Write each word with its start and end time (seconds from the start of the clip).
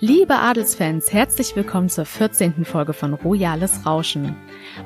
Liebe 0.00 0.36
Adelsfans, 0.38 1.12
herzlich 1.12 1.56
willkommen 1.56 1.88
zur 1.88 2.04
14. 2.04 2.64
Folge 2.64 2.92
von 2.92 3.14
Royales 3.14 3.84
Rauschen. 3.84 4.36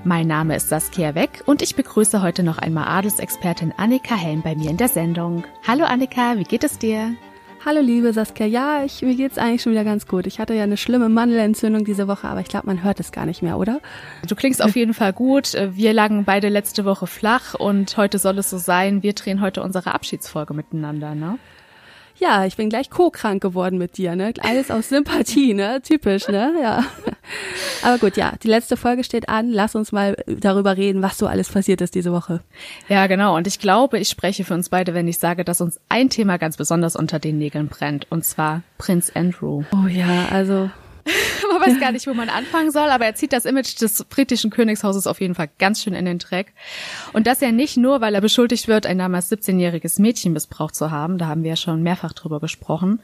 Mein 0.05 0.27
Name 0.27 0.57
ist 0.57 0.71
Saskia 0.71 1.15
Weck 1.15 1.43
und 1.45 1.61
ich 1.61 1.77
begrüße 1.77 2.23
heute 2.23 2.43
noch 2.43 2.57
einmal 2.57 2.89
Adelsexpertin 2.89 3.75
Annika 3.77 4.15
Helm 4.15 4.41
bei 4.41 4.55
mir 4.55 4.71
in 4.71 4.79
der 4.79 4.89
Sendung. 4.89 5.45
Hallo 5.69 5.85
Annika, 5.85 6.39
wie 6.39 6.45
geht 6.45 6.65
es 6.65 6.79
dir? 6.79 7.15
Hallo 7.63 7.83
liebe 7.83 8.15
Saskia, 8.15 8.47
ja, 8.47 8.85
ich, 8.87 9.03
mir 9.03 9.15
geht's 9.15 9.37
eigentlich 9.37 9.61
schon 9.61 9.73
wieder 9.73 9.85
ganz 9.85 10.07
gut. 10.07 10.27
Ich 10.27 10.41
hatte 10.41 10.55
ja 10.55 10.63
eine 10.63 10.79
schlimme 10.79 11.11
Mandelentzündung 11.11 11.85
diese 11.85 12.09
Woche, 12.09 12.27
aber 12.27 12.41
ich 12.41 12.49
glaube, 12.49 12.69
man 12.69 12.83
hört 12.83 12.99
es 12.99 13.13
gar 13.13 13.27
nicht 13.27 13.43
mehr, 13.43 13.59
oder? 13.59 13.83
Du 14.27 14.35
klingst 14.35 14.65
auf 14.65 14.75
jeden 14.77 14.95
Fall 14.95 15.13
gut. 15.13 15.53
Wir 15.73 15.93
lagen 15.93 16.25
beide 16.25 16.49
letzte 16.49 16.87
Woche 16.87 17.07
flach 17.07 17.53
und 17.53 17.99
heute 17.99 18.19
soll 18.19 18.39
es 18.39 18.49
so 18.49 18.57
sein. 18.57 19.03
Wir 19.03 19.13
drehen 19.13 19.43
heute 19.43 19.63
unsere 19.63 19.93
Abschiedsfolge 19.93 20.55
miteinander, 20.55 21.15
ne? 21.15 21.39
Ja, 22.23 22.47
ich 22.47 22.55
bin 22.55 22.69
gleich 22.69 22.89
co-krank 22.89 23.43
geworden 23.43 23.79
mit 23.79 23.97
dir, 23.97 24.15
ne? 24.15 24.33
Alles 24.43 24.71
aus 24.71 24.91
Sympathie, 24.91 25.55
ne? 25.55 25.83
Typisch, 25.83 26.29
ne? 26.29 26.55
Ja. 26.63 26.85
Aber 27.83 27.99
gut, 27.99 28.17
ja, 28.17 28.35
die 28.41 28.49
letzte 28.49 28.77
Folge 28.77 29.03
steht 29.03 29.29
an. 29.29 29.51
Lass 29.51 29.75
uns 29.75 29.91
mal 29.91 30.15
darüber 30.29 30.77
reden, 30.77 31.03
was 31.03 31.19
so 31.19 31.27
alles 31.27 31.49
passiert 31.51 31.81
ist 31.81 31.97
diese 31.97 32.13
Woche. 32.13 32.39
Ja, 32.89 33.09
genau. 33.09 33.37
Und 33.37 33.49
ich 33.49 33.59
glaube, 33.59 33.99
ich 33.99 34.09
spreche 34.09 34.45
für 34.45 34.55
uns 34.55 34.69
beide, 34.69 34.95
wenn 34.95 35.09
ich 35.09 35.19
sage, 35.19 35.45
dass 35.45 35.61
uns 35.61 35.81
ein 35.89 36.11
Thema 36.11 36.37
ganz 36.37 36.57
besonders 36.57 36.95
unter 36.95 37.19
den 37.19 37.39
Nägeln 37.39 37.67
brennt. 37.67 38.07
Und 38.09 38.25
zwar 38.25 38.63
Prinz 38.79 39.11
Andrew. 39.17 39.65
Oh 39.73 39.89
ja, 39.89 40.29
also 40.31 40.71
man 41.59 41.71
weiß 41.71 41.81
gar 41.81 41.93
nicht, 41.93 42.07
wo 42.07 42.15
man 42.15 42.29
anfangen 42.29 42.71
soll, 42.71 42.89
aber 42.89 43.07
er 43.07 43.15
zieht 43.15 43.33
das 43.33 43.45
Image 43.45 43.81
des 43.81 44.05
britischen 44.05 44.51
Königshauses 44.51 45.07
auf 45.07 45.21
jeden 45.21 45.35
Fall 45.35 45.49
ganz 45.59 45.83
schön 45.83 45.95
in 45.95 46.05
den 46.05 46.19
Dreck. 46.19 46.53
Und 47.13 47.27
das 47.27 47.41
ja 47.41 47.53
nicht 47.53 47.77
nur, 47.77 48.01
weil 48.01 48.15
er 48.15 48.21
beschuldigt 48.21 48.69
wird, 48.69 48.87
ein 48.87 48.99
damals 48.99 49.31
17-jähriges 49.31 50.01
Mädchen 50.01 50.33
missbraucht 50.33 50.75
zu 50.75 50.91
haben, 50.91 51.19
da 51.19 51.27
haben 51.27 51.43
wir 51.43 51.51
ja 51.51 51.57
schon 51.57 51.83
mehrfach 51.83 52.13
drüber 52.13 52.41
gesprochen, 52.41 53.01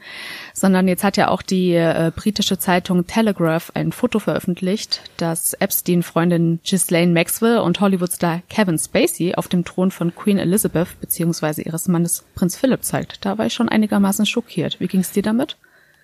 sondern 0.53 0.87
jetzt 0.87 1.03
hat 1.03 1.17
ja 1.17 1.29
auch 1.29 1.41
die 1.41 1.73
äh, 1.73 2.11
britische 2.15 2.57
Zeitung 2.57 3.07
Telegraph 3.07 3.71
ein 3.73 3.91
Foto 3.91 4.19
veröffentlicht, 4.19 5.01
das 5.17 5.53
Epstein-Freundin 5.53 6.59
Ghislaine 6.63 7.13
Maxwell 7.13 7.59
und 7.59 7.79
Hollywood-Star 7.79 8.41
Kevin 8.49 8.77
Spacey 8.77 9.35
auf 9.35 9.47
dem 9.47 9.65
Thron 9.65 9.91
von 9.91 10.15
Queen 10.15 10.37
Elizabeth 10.37 10.99
bzw. 10.99 11.63
ihres 11.63 11.87
Mannes 11.87 12.25
Prinz 12.35 12.55
Philip 12.55 12.83
zeigt. 12.83 13.25
Da 13.25 13.37
war 13.37 13.45
ich 13.45 13.53
schon 13.53 13.69
einigermaßen 13.69 14.25
schockiert. 14.25 14.79
Wie 14.79 14.87
ging's 14.87 15.11
dir 15.11 15.23
damit? 15.23 15.57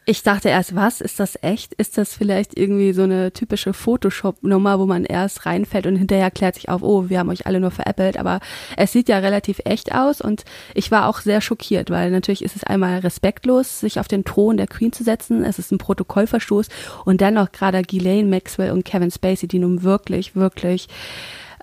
Ich 0.08 0.22
dachte 0.22 0.50
erst, 0.50 0.76
was? 0.76 1.02
Ist 1.02 1.20
das 1.20 1.36
echt? 1.42 1.74
Ist 1.74 1.98
das 1.98 2.14
vielleicht 2.14 2.56
irgendwie 2.56 2.94
so 2.94 3.02
eine 3.02 3.34
typische 3.34 3.74
Photoshop-Nummer, 3.74 4.80
wo 4.80 4.86
man 4.86 5.04
erst 5.04 5.48
reinfällt 5.48 5.88
und 5.88 5.96
hinterher 5.96 6.30
klärt 6.30 6.54
sich 6.54 6.70
auf, 6.70 6.84
oh, 6.84 7.10
wir 7.10 7.18
haben 7.18 7.32
euch 7.32 7.48
alle 7.48 7.60
nur 7.60 7.72
veräppelt, 7.72 8.16
aber 8.18 8.40
es 8.78 8.92
sieht 8.92 9.10
ja 9.10 9.18
relativ 9.18 9.62
echt 9.66 9.96
aus 9.96 10.22
und 10.22 10.46
ich 10.76 10.92
war 10.92 11.10
auch 11.10 11.22
sehr 11.22 11.42
schockiert, 11.42 11.90
weil 11.90 12.12
natürlich 12.12 12.44
ist 12.44 12.56
es 12.56 12.64
einmal 12.64 13.00
respektlos, 13.00 13.80
sich 13.80 14.00
auf 14.00 14.08
den 14.08 14.24
Thron 14.26 14.58
der 14.58 14.68
Queen 14.68 14.94
zu 14.94 15.04
setzen, 15.04 15.44
es 15.44 15.58
ist 15.58 15.72
ein 15.72 15.80
Protokollverstoß 15.80 16.68
und 17.06 17.22
dann 17.22 17.34
noch 17.34 17.52
gerade 17.52 17.82
Ghislaine 17.82 18.30
Maxwell 18.30 18.74
und 18.74 18.86
Kevin 18.86 19.10
Spacey, 19.10 19.48
die 19.48 19.58
nun 19.58 19.82
wirklich, 19.82 20.36
wirklich 20.36 20.88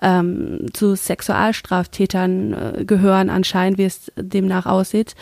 ähm, 0.03 0.67
zu 0.73 0.95
Sexualstraftätern 0.95 2.53
äh, 2.53 2.85
gehören, 2.85 3.29
anscheinend, 3.29 3.77
wie 3.77 3.85
es 3.85 4.11
demnach 4.15 4.65
aussieht. 4.65 5.15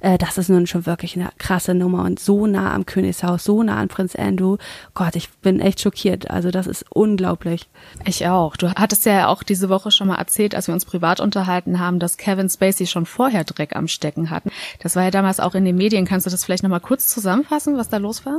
Äh, 0.00 0.16
das 0.16 0.38
ist 0.38 0.48
nun 0.48 0.66
schon 0.66 0.86
wirklich 0.86 1.16
eine 1.16 1.30
krasse 1.38 1.74
Nummer 1.74 2.04
und 2.04 2.20
so 2.20 2.46
nah 2.46 2.72
am 2.72 2.86
Königshaus, 2.86 3.44
so 3.44 3.62
nah 3.62 3.76
an 3.76 3.88
Prinz 3.88 4.14
Andrew. 4.14 4.56
Gott, 4.94 5.16
ich 5.16 5.28
bin 5.42 5.60
echt 5.60 5.80
schockiert. 5.80 6.30
Also 6.30 6.50
das 6.50 6.66
ist 6.66 6.86
unglaublich. 6.88 7.68
Ich 8.06 8.26
auch. 8.26 8.56
Du 8.56 8.72
hattest 8.72 9.04
ja 9.04 9.26
auch 9.26 9.42
diese 9.42 9.68
Woche 9.68 9.90
schon 9.90 10.06
mal 10.06 10.16
erzählt, 10.16 10.54
als 10.54 10.68
wir 10.68 10.74
uns 10.74 10.84
privat 10.84 11.20
unterhalten 11.20 11.80
haben, 11.80 11.98
dass 11.98 12.16
Kevin 12.16 12.48
Spacey 12.48 12.86
schon 12.86 13.06
vorher 13.06 13.44
Dreck 13.44 13.74
am 13.74 13.88
Stecken 13.88 14.30
hatten. 14.30 14.50
Das 14.80 14.94
war 14.94 15.02
ja 15.02 15.10
damals 15.10 15.40
auch 15.40 15.54
in 15.54 15.64
den 15.64 15.76
Medien. 15.76 16.06
Kannst 16.06 16.26
du 16.26 16.30
das 16.30 16.44
vielleicht 16.44 16.62
nochmal 16.62 16.80
kurz 16.80 17.08
zusammenfassen, 17.08 17.76
was 17.76 17.88
da 17.88 17.96
los 17.96 18.24
war? 18.24 18.38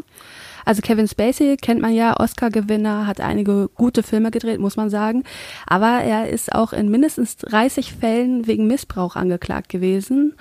Also 0.66 0.82
Kevin 0.82 1.08
Spacey 1.08 1.58
kennt 1.58 1.82
man 1.82 1.94
ja, 1.94 2.20
Oscar-Gewinner, 2.20 3.08
hat 3.08 3.22
einige 3.22 3.70
gute 3.76 4.04
Filme 4.04 4.32
gedreht, 4.32 4.60
muss 4.60 4.78
man 4.78 4.90
sagen. 4.90 5.24
Aber 5.66 6.02
er 6.02 6.30
ist 6.30 6.54
auch 6.54 6.74
in 6.74 6.90
mindestens 6.90 7.38
30 7.38 7.94
Fällen 7.94 8.48
wegen 8.48 8.68
Missbrauch 8.68 9.16
angeklagt 9.16 9.70
gewesen. 9.70 10.36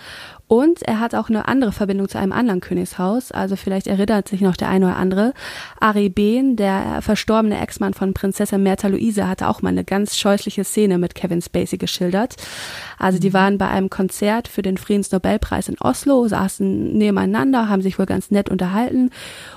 Und 0.48 0.82
er 0.82 0.98
hat 0.98 1.14
auch 1.14 1.28
eine 1.28 1.46
andere 1.46 1.72
Verbindung 1.72 2.08
zu 2.08 2.18
einem 2.18 2.32
anderen 2.32 2.60
Königshaus. 2.60 3.32
Also 3.32 3.54
vielleicht 3.54 3.86
erinnert 3.86 4.28
sich 4.28 4.40
noch 4.40 4.56
der 4.56 4.70
eine 4.70 4.86
oder 4.86 4.96
andere. 4.96 5.34
Ari 5.78 6.08
Behn, 6.08 6.56
der 6.56 7.02
verstorbene 7.02 7.60
Ex-Mann 7.60 7.92
von 7.92 8.14
Prinzessin 8.14 8.62
Märtha 8.62 8.88
Luise, 8.88 9.28
hatte 9.28 9.48
auch 9.48 9.60
mal 9.60 9.68
eine 9.68 9.84
ganz 9.84 10.16
scheußliche 10.16 10.64
Szene 10.64 10.96
mit 10.96 11.14
Kevin 11.14 11.42
Spacey 11.42 11.76
geschildert. 11.76 12.36
Also 12.98 13.18
die 13.18 13.28
mhm. 13.28 13.34
waren 13.34 13.58
bei 13.58 13.68
einem 13.68 13.90
Konzert 13.90 14.48
für 14.48 14.62
den 14.62 14.78
Friedensnobelpreis 14.78 15.68
in 15.68 15.78
Oslo, 15.80 16.26
saßen 16.26 16.96
nebeneinander, 16.96 17.68
haben 17.68 17.82
sich 17.82 17.98
wohl 17.98 18.06
ganz 18.06 18.30
nett 18.30 18.48
unterhalten. 18.48 19.10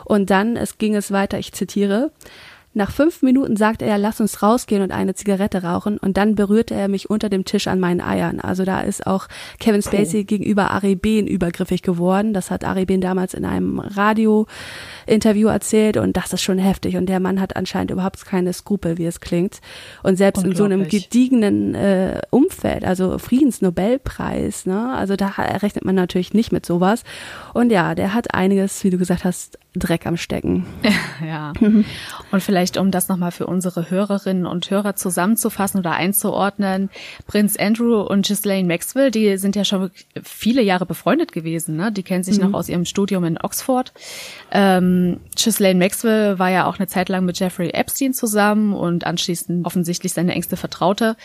Und 0.04 0.30
dann, 0.30 0.58
es 0.58 0.78
ging 0.78 0.96
es 0.98 1.12
weiter, 1.12 1.40
ich 1.40 1.54
zitiere, 1.54 2.12
nach 2.74 2.92
fünf 2.92 3.22
Minuten 3.22 3.58
sagte 3.58 3.86
er, 3.86 3.98
lass 3.98 4.22
uns 4.22 4.42
rausgehen 4.42 4.82
und 4.82 4.92
eine 4.92 5.14
Zigarette 5.14 5.64
rauchen 5.64 5.98
und 5.98 6.16
dann 6.16 6.36
berührte 6.36 6.74
er 6.74 6.88
mich 6.88 7.10
unter 7.10 7.28
dem 7.28 7.44
Tisch 7.44 7.68
an 7.68 7.82
meinen 7.82 8.00
Eiern. 8.00 8.40
Also 8.40 8.64
da 8.64 8.80
ist 8.80 9.06
auch 9.06 9.28
Kevin 9.60 9.82
Spacey 9.82 10.22
oh. 10.22 10.26
gegenüber 10.26 10.72
Ari 10.72 10.96
Behn 10.96 11.28
übergriffig 11.28 11.82
geworden. 11.82 12.34
Das 12.34 12.50
hat 12.50 12.64
Ari 12.64 12.86
Behn 12.86 13.02
damals 13.02 13.34
in 13.34 13.44
einem 13.44 13.80
Radio-Interview 13.80 15.50
erzählt 15.50 15.98
und 15.98 16.16
das 16.16 16.32
ist 16.32 16.44
schon 16.44 16.60
heftig. 16.60 16.96
Und 16.96 17.08
der 17.08 17.20
Mann 17.20 17.42
hat 17.42 17.58
anscheinend 17.58 17.92
überhaupt 17.92 18.26
keine 18.26 18.54
Skrupel, 18.54 18.98
wie 18.98 19.06
es 19.06 19.20
klingt. 19.20 19.60
Und 20.02 20.16
selbst 20.16 20.46
in 20.46 20.56
so 20.56 20.64
einem 20.64 20.88
gediegenen 20.88 21.76
äh, 21.76 22.22
Umfeld, 22.30 22.86
also 22.86 23.18
Friedensnobelpreis, 23.18 24.66
ne, 24.66 24.96
also 24.96 25.18
da 25.18 25.28
rechnet 25.28 25.84
man 25.84 25.96
natürlich 25.96 26.34
nicht 26.34 26.54
mit 26.54 26.66
sowas. 26.66 27.04
Und 27.54 27.70
ja, 27.72 27.96
der 27.96 28.14
hat 28.14 28.34
einiges, 28.34 28.82
wie 28.86 28.92
du 28.92 28.98
gesagt 28.98 29.26
hast, 29.26 29.60
Dreck 29.76 30.06
am 30.06 30.18
Stecken. 30.18 30.66
Ja. 31.24 31.54
Und 32.32 32.42
vielleicht, 32.42 32.78
um 32.78 32.90
das 32.90 33.08
nochmal 33.08 33.32
für 33.32 33.46
unsere 33.46 33.92
Hörerinnen 33.92 34.48
und 34.48 34.72
Hörer 34.72 34.96
zusammenzufassen 34.96 35.80
oder 35.80 35.92
einzuordnen, 35.92 36.90
Prinz 37.28 37.58
Andrew 37.58 38.02
und 38.02 38.26
Ghislaine 38.26 38.68
Maxwell, 38.68 39.12
die 39.12 39.38
sind 39.38 39.56
ja 39.56 39.64
schon 39.64 39.92
viele 40.24 40.64
Jahre 40.64 40.88
befreundet 40.88 41.32
gewesen, 41.32 41.76
ne? 41.76 41.92
Die 41.92 42.02
kennen 42.02 42.24
sich 42.24 42.40
mhm. 42.40 42.50
noch 42.50 42.54
aus 42.58 42.70
ihrem 42.70 42.86
Studium 42.86 43.24
in 43.24 43.38
Oxford. 43.38 43.94
Ähm, 44.52 45.20
Ghislaine 45.36 45.78
Maxwell 45.78 46.40
war 46.40 46.50
ja 46.50 46.66
auch 46.66 46.80
eine 46.80 46.88
Zeit 46.88 47.08
lang 47.08 47.24
mit 47.24 47.40
Jeffrey 47.40 47.70
Epstein 47.70 48.14
zusammen 48.14 48.74
und 48.74 49.06
anschließend 49.06 49.66
offensichtlich 49.66 50.14
seine 50.14 50.34
engste 50.34 50.58
Vertraute. 50.58 51.16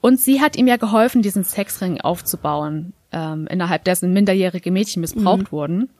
Und 0.00 0.20
sie 0.20 0.40
hat 0.40 0.56
ihm 0.56 0.68
ja 0.68 0.76
geholfen, 0.76 1.22
diesen 1.22 1.42
Sexring 1.42 2.00
aufzubauen, 2.00 2.92
ähm, 3.10 3.48
innerhalb 3.48 3.84
dessen 3.84 4.12
minderjährige 4.12 4.70
Mädchen 4.70 5.00
missbraucht 5.00 5.50
mhm. 5.50 5.52
wurden. 5.52 5.90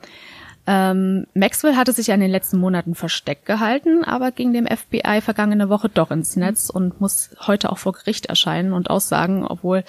Ähm, 0.66 1.26
Maxwell 1.34 1.76
hatte 1.76 1.92
sich 1.92 2.06
ja 2.06 2.14
in 2.14 2.20
den 2.20 2.30
letzten 2.30 2.58
Monaten 2.58 2.94
versteckt 2.94 3.44
gehalten, 3.44 4.02
aber 4.02 4.32
ging 4.32 4.54
dem 4.54 4.66
FBI 4.66 5.20
vergangene 5.20 5.68
Woche 5.68 5.90
doch 5.90 6.10
ins 6.10 6.36
Netz 6.36 6.70
und 6.70 7.00
muss 7.02 7.30
heute 7.46 7.70
auch 7.70 7.76
vor 7.76 7.92
Gericht 7.92 8.26
erscheinen 8.26 8.72
und 8.72 8.88
aussagen, 8.88 9.46
obwohl, 9.46 9.84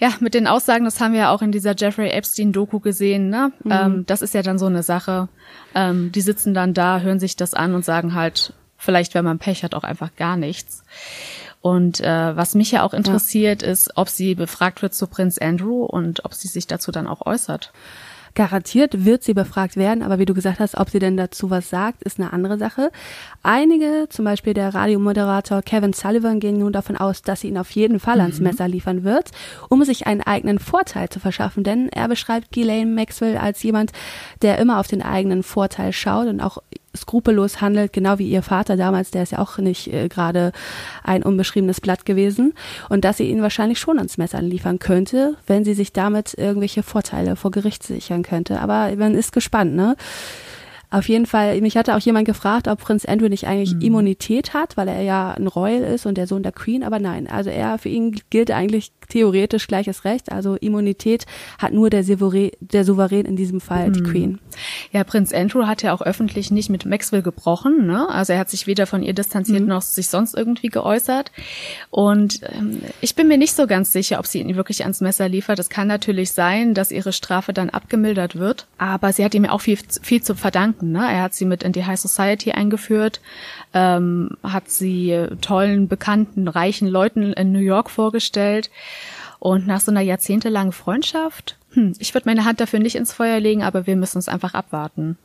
ja, 0.00 0.12
mit 0.18 0.34
den 0.34 0.48
Aussagen, 0.48 0.84
das 0.84 1.00
haben 1.00 1.12
wir 1.12 1.20
ja 1.20 1.30
auch 1.30 1.42
in 1.42 1.52
dieser 1.52 1.76
Jeffrey 1.76 2.10
Epstein-Doku 2.10 2.80
gesehen, 2.80 3.30
ne? 3.30 3.52
Mhm. 3.62 3.72
Ähm, 3.72 4.04
das 4.06 4.20
ist 4.22 4.34
ja 4.34 4.42
dann 4.42 4.58
so 4.58 4.66
eine 4.66 4.82
Sache. 4.82 5.28
Ähm, 5.74 6.10
die 6.10 6.22
sitzen 6.22 6.54
dann 6.54 6.74
da, 6.74 7.00
hören 7.00 7.20
sich 7.20 7.36
das 7.36 7.54
an 7.54 7.74
und 7.74 7.84
sagen 7.84 8.14
halt, 8.14 8.52
vielleicht, 8.76 9.14
wenn 9.14 9.24
man 9.24 9.38
Pech 9.38 9.62
hat, 9.62 9.74
auch 9.74 9.84
einfach 9.84 10.16
gar 10.16 10.36
nichts. 10.36 10.82
Und 11.60 12.00
äh, 12.00 12.36
was 12.36 12.54
mich 12.54 12.70
ja 12.70 12.82
auch 12.82 12.94
interessiert, 12.94 13.62
ja. 13.62 13.68
ist, 13.68 13.96
ob 13.96 14.08
sie 14.08 14.34
befragt 14.34 14.82
wird 14.82 14.94
zu 14.94 15.06
Prinz 15.06 15.38
Andrew 15.38 15.84
und 15.84 16.24
ob 16.24 16.34
sie 16.34 16.48
sich 16.48 16.66
dazu 16.66 16.92
dann 16.92 17.06
auch 17.06 17.26
äußert. 17.26 17.72
Garantiert 18.36 19.06
wird 19.06 19.24
sie 19.24 19.32
befragt 19.32 19.76
werden, 19.76 20.02
aber 20.02 20.18
wie 20.18 20.26
du 20.26 20.34
gesagt 20.34 20.60
hast, 20.60 20.76
ob 20.76 20.90
sie 20.90 20.98
denn 20.98 21.16
dazu 21.16 21.48
was 21.48 21.70
sagt, 21.70 22.02
ist 22.02 22.20
eine 22.20 22.34
andere 22.34 22.58
Sache. 22.58 22.92
Einige, 23.42 24.08
zum 24.10 24.26
Beispiel 24.26 24.52
der 24.52 24.74
Radiomoderator 24.74 25.62
Kevin 25.62 25.94
Sullivan, 25.94 26.38
gehen 26.38 26.58
nun 26.58 26.70
davon 26.70 26.98
aus, 26.98 27.22
dass 27.22 27.40
sie 27.40 27.48
ihn 27.48 27.56
auf 27.56 27.70
jeden 27.70 27.98
Fall 27.98 28.20
ans 28.20 28.38
mhm. 28.38 28.44
Messer 28.44 28.68
liefern 28.68 29.04
wird, 29.04 29.30
um 29.70 29.82
sich 29.84 30.06
einen 30.06 30.20
eigenen 30.20 30.58
Vorteil 30.58 31.08
zu 31.08 31.18
verschaffen, 31.18 31.64
denn 31.64 31.88
er 31.88 32.08
beschreibt 32.08 32.52
Ghislaine 32.52 32.92
Maxwell 32.92 33.38
als 33.38 33.62
jemand, 33.62 33.92
der 34.42 34.58
immer 34.58 34.80
auf 34.80 34.86
den 34.86 35.00
eigenen 35.00 35.42
Vorteil 35.42 35.94
schaut 35.94 36.26
und 36.26 36.42
auch 36.42 36.58
skrupellos 36.96 37.60
handelt, 37.60 37.92
genau 37.92 38.18
wie 38.18 38.28
ihr 38.28 38.42
Vater 38.42 38.76
damals, 38.76 39.10
der 39.10 39.22
ist 39.22 39.32
ja 39.32 39.38
auch 39.38 39.58
nicht 39.58 39.92
äh, 39.92 40.08
gerade 40.08 40.52
ein 41.02 41.22
unbeschriebenes 41.22 41.80
Blatt 41.80 42.04
gewesen. 42.04 42.54
Und 42.88 43.04
dass 43.04 43.18
sie 43.18 43.28
ihn 43.28 43.42
wahrscheinlich 43.42 43.78
schon 43.78 43.98
ans 43.98 44.18
Messer 44.18 44.42
liefern 44.42 44.78
könnte, 44.78 45.36
wenn 45.46 45.64
sie 45.64 45.74
sich 45.74 45.92
damit 45.92 46.34
irgendwelche 46.34 46.82
Vorteile 46.82 47.36
vor 47.36 47.50
Gericht 47.50 47.82
sichern 47.82 48.22
könnte. 48.22 48.60
Aber 48.60 48.94
man 48.96 49.14
ist 49.14 49.32
gespannt, 49.32 49.74
ne? 49.74 49.96
Auf 50.88 51.08
jeden 51.08 51.26
Fall, 51.26 51.60
mich 51.60 51.76
hatte 51.76 51.96
auch 51.96 52.00
jemand 52.00 52.26
gefragt, 52.26 52.68
ob 52.68 52.80
Prinz 52.80 53.04
Andrew 53.04 53.28
nicht 53.28 53.46
eigentlich 53.46 53.74
mhm. 53.74 53.80
Immunität 53.80 54.54
hat, 54.54 54.76
weil 54.76 54.86
er 54.86 55.02
ja 55.02 55.32
ein 55.32 55.48
Royal 55.48 55.82
ist 55.82 56.06
und 56.06 56.16
der 56.16 56.28
Sohn 56.28 56.44
der 56.44 56.52
Queen, 56.52 56.84
aber 56.84 57.00
nein, 57.00 57.26
also 57.26 57.50
er, 57.50 57.78
für 57.78 57.88
ihn 57.88 58.20
gilt 58.30 58.52
eigentlich 58.52 58.92
theoretisch 59.08 59.66
gleiches 59.66 60.04
Recht. 60.04 60.32
Also 60.32 60.54
Immunität 60.56 61.26
hat 61.58 61.72
nur 61.72 61.90
der, 61.90 62.04
Souverän, 62.04 62.50
der 62.60 62.84
Souverän 62.84 63.26
in 63.26 63.36
diesem 63.36 63.60
Fall, 63.60 63.92
die 63.92 64.00
hm. 64.00 64.06
Queen. 64.06 64.38
Ja, 64.92 65.04
Prinz 65.04 65.32
Andrew 65.32 65.66
hat 65.66 65.82
ja 65.82 65.92
auch 65.92 66.02
öffentlich 66.02 66.50
nicht 66.50 66.70
mit 66.70 66.86
Maxwell 66.86 67.22
gebrochen. 67.22 67.86
Ne? 67.86 68.08
Also 68.08 68.32
er 68.32 68.38
hat 68.38 68.50
sich 68.50 68.66
weder 68.66 68.86
von 68.86 69.02
ihr 69.02 69.12
distanziert 69.12 69.62
mhm. 69.62 69.68
noch 69.68 69.82
sich 69.82 70.08
sonst 70.08 70.34
irgendwie 70.34 70.68
geäußert. 70.68 71.32
Und 71.90 72.40
ähm, 72.52 72.80
ich 73.00 73.14
bin 73.14 73.28
mir 73.28 73.38
nicht 73.38 73.54
so 73.54 73.66
ganz 73.66 73.92
sicher, 73.92 74.18
ob 74.18 74.26
sie 74.26 74.40
ihn 74.40 74.56
wirklich 74.56 74.82
ans 74.82 75.00
Messer 75.00 75.28
liefert. 75.28 75.58
Es 75.58 75.68
kann 75.68 75.88
natürlich 75.88 76.32
sein, 76.32 76.74
dass 76.74 76.90
ihre 76.90 77.12
Strafe 77.12 77.52
dann 77.52 77.70
abgemildert 77.70 78.36
wird. 78.36 78.66
Aber 78.78 79.12
sie 79.12 79.24
hat 79.24 79.34
ihm 79.34 79.44
ja 79.44 79.50
auch 79.50 79.60
viel, 79.60 79.78
viel 80.02 80.22
zu 80.22 80.34
verdanken. 80.34 80.92
Ne? 80.92 81.00
Er 81.00 81.22
hat 81.22 81.34
sie 81.34 81.44
mit 81.44 81.62
in 81.62 81.72
die 81.72 81.84
High 81.84 82.00
Society 82.00 82.52
eingeführt, 82.52 83.20
ähm, 83.74 84.30
hat 84.42 84.70
sie 84.70 85.26
tollen, 85.40 85.88
bekannten, 85.88 86.48
reichen 86.48 86.88
Leuten 86.88 87.32
in 87.32 87.52
New 87.52 87.58
York 87.58 87.90
vorgestellt. 87.90 88.70
Und 89.38 89.66
nach 89.66 89.80
so 89.80 89.90
einer 89.90 90.00
jahrzehntelangen 90.00 90.72
Freundschaft, 90.72 91.56
hm, 91.72 91.92
ich 91.98 92.14
würde 92.14 92.28
meine 92.28 92.44
Hand 92.44 92.60
dafür 92.60 92.80
nicht 92.80 92.96
ins 92.96 93.12
Feuer 93.12 93.38
legen, 93.38 93.62
aber 93.62 93.86
wir 93.86 93.96
müssen 93.96 94.18
es 94.18 94.28
einfach 94.28 94.54
abwarten. 94.54 95.18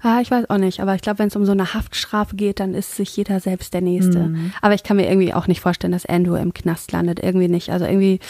Ah, 0.00 0.20
ich 0.20 0.30
weiß 0.30 0.48
auch 0.48 0.58
nicht, 0.58 0.80
aber 0.80 0.94
ich 0.94 1.02
glaube, 1.02 1.18
wenn 1.18 1.28
es 1.28 1.34
um 1.34 1.44
so 1.44 1.52
eine 1.52 1.74
Haftstrafe 1.74 2.36
geht, 2.36 2.60
dann 2.60 2.74
ist 2.74 2.94
sich 2.94 3.16
jeder 3.16 3.40
selbst 3.40 3.74
der 3.74 3.80
Nächste. 3.80 4.20
Mhm. 4.20 4.52
Aber 4.62 4.74
ich 4.74 4.84
kann 4.84 4.96
mir 4.96 5.08
irgendwie 5.08 5.34
auch 5.34 5.48
nicht 5.48 5.60
vorstellen, 5.60 5.92
dass 5.92 6.06
Andrew 6.06 6.36
im 6.36 6.54
Knast 6.54 6.92
landet. 6.92 7.20
Irgendwie 7.20 7.48
nicht. 7.48 7.70
Also 7.70 7.84
irgendwie 7.84 8.20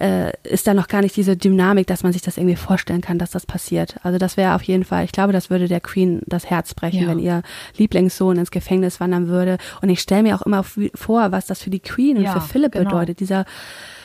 äh, 0.00 0.32
ist 0.44 0.66
da 0.66 0.74
noch 0.74 0.88
gar 0.88 1.02
nicht 1.02 1.14
diese 1.16 1.36
Dynamik, 1.36 1.86
dass 1.86 2.02
man 2.02 2.12
sich 2.12 2.22
das 2.22 2.38
irgendwie 2.38 2.56
vorstellen 2.56 3.02
kann, 3.02 3.18
dass 3.18 3.30
das 3.30 3.44
passiert. 3.44 3.96
Also 4.02 4.18
das 4.18 4.36
wäre 4.36 4.54
auf 4.54 4.62
jeden 4.62 4.84
Fall, 4.84 5.04
ich 5.04 5.12
glaube, 5.12 5.32
das 5.32 5.50
würde 5.50 5.68
der 5.68 5.80
Queen 5.80 6.20
das 6.26 6.46
Herz 6.46 6.74
brechen, 6.74 7.02
ja. 7.02 7.08
wenn 7.08 7.18
ihr 7.18 7.42
Lieblingssohn 7.76 8.38
ins 8.38 8.50
Gefängnis 8.50 8.98
wandern 8.98 9.28
würde. 9.28 9.58
Und 9.82 9.90
ich 9.90 10.00
stelle 10.00 10.22
mir 10.22 10.36
auch 10.36 10.42
immer 10.42 10.64
vor, 10.94 11.32
was 11.32 11.46
das 11.46 11.62
für 11.62 11.70
die 11.70 11.80
Queen 11.80 12.16
und 12.16 12.24
ja, 12.24 12.32
für 12.32 12.40
Philipp 12.40 12.72
genau. 12.72 12.90
bedeutet. 12.90 13.20
Dieser 13.20 13.44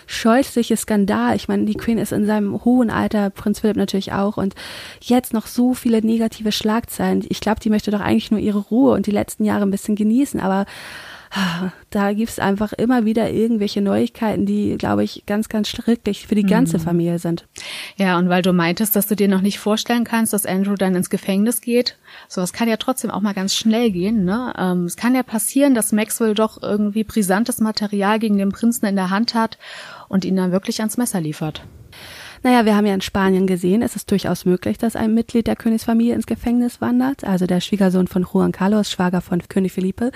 scheußliche 0.08 0.78
Skandal. 0.78 1.36
Ich 1.36 1.48
meine, 1.48 1.66
die 1.66 1.76
Queen 1.76 1.98
ist 1.98 2.12
in 2.12 2.26
seinem 2.26 2.64
hohen 2.64 2.90
Alter, 2.90 3.30
Prinz 3.30 3.62
Philipp 3.62 3.78
natürlich 3.78 4.12
auch, 4.14 4.38
und 4.38 4.54
jetzt 5.02 5.34
noch 5.34 5.48
so 5.48 5.74
viele 5.74 6.06
negative 6.06 6.52
Schlagzeilen. 6.52 7.26
Ich 7.30 7.40
glaube, 7.40 7.60
die 7.60 7.70
möchte 7.70 7.92
doch 7.92 8.02
eigentlich 8.02 8.32
nur 8.32 8.40
ihre 8.40 8.60
Ruhe 8.60 8.94
und 8.94 9.08
die 9.08 9.12
letzten 9.12 9.46
Jahre 9.46 9.64
ein 9.64 9.72
bisschen 9.72 9.96
genießen, 9.96 10.40
aber 10.40 10.66
da 11.90 12.14
gibt's 12.14 12.40
einfach 12.40 12.74
immer 12.74 13.06
wieder 13.06 13.30
irgendwelche 13.30 13.82
Neuigkeiten, 13.82 14.46
die, 14.46 14.78
glaube 14.78 15.04
ich, 15.04 15.24
ganz, 15.26 15.50
ganz 15.50 15.68
schrecklich 15.68 16.28
für 16.28 16.36
die 16.36 16.44
ganze 16.44 16.78
mhm. 16.78 16.82
Familie 16.82 17.20
sind. 17.20 17.46
Ja, 17.98 18.18
und 18.18 18.30
weil 18.30 18.42
du 18.42 18.54
meintest, 18.54 18.96
dass 18.96 19.08
du 19.08 19.16
dir 19.16 19.28
noch 19.28 19.42
nicht 19.42 19.60
vorstellen 19.60 20.04
kannst, 20.04 20.34
dass 20.34 20.46
Andrew 20.46 20.76
dann 20.76 20.96
ins 20.96 21.10
Gefängnis 21.10 21.62
geht, 21.62 21.98
sowas 22.28 22.54
kann 22.54 22.70
ja 22.70 22.78
trotzdem 22.78 23.12
auch 23.12 23.22
mal 23.22 23.34
ganz 23.34 23.54
schnell 23.56 23.92
gehen. 23.92 24.24
Ne? 24.24 24.54
Ähm, 24.58 24.86
es 24.86 24.96
kann 24.96 25.16
ja 25.16 25.24
passieren, 25.24 25.76
dass 25.76 25.92
Maxwell 25.92 26.34
doch 26.34 26.62
irgendwie 26.62 27.04
brisantes 27.04 27.60
Material 27.60 28.20
gegen 28.20 28.38
den 28.38 28.52
Prinzen 28.52 28.86
in 28.86 28.96
der 28.96 29.10
Hand 29.10 29.34
hat 29.34 29.58
und 30.08 30.26
ihn 30.26 30.36
dann 30.36 30.52
wirklich 30.52 30.80
ans 30.80 30.98
Messer 30.98 31.22
liefert. 31.22 31.64
Naja, 32.46 32.64
wir 32.64 32.76
haben 32.76 32.86
ja 32.86 32.94
in 32.94 33.02
Spanien 33.02 33.48
gesehen, 33.48 33.82
es 33.82 33.96
ist 33.96 34.12
durchaus 34.12 34.46
möglich, 34.46 34.78
dass 34.78 34.96
ein 34.96 35.16
Mitglied 35.16 35.48
der 35.48 35.56
Königsfamilie 35.56 36.14
ins 36.14 36.28
Gefängnis 36.28 36.80
wandert. 36.80 37.24
Also 37.24 37.48
der 37.48 37.60
Schwiegersohn 37.60 38.06
von 38.06 38.24
Juan 38.32 38.52
Carlos, 38.52 38.92
Schwager 38.92 39.22
von 39.22 39.42
König 39.50 39.72
Felipe, 39.72 40.12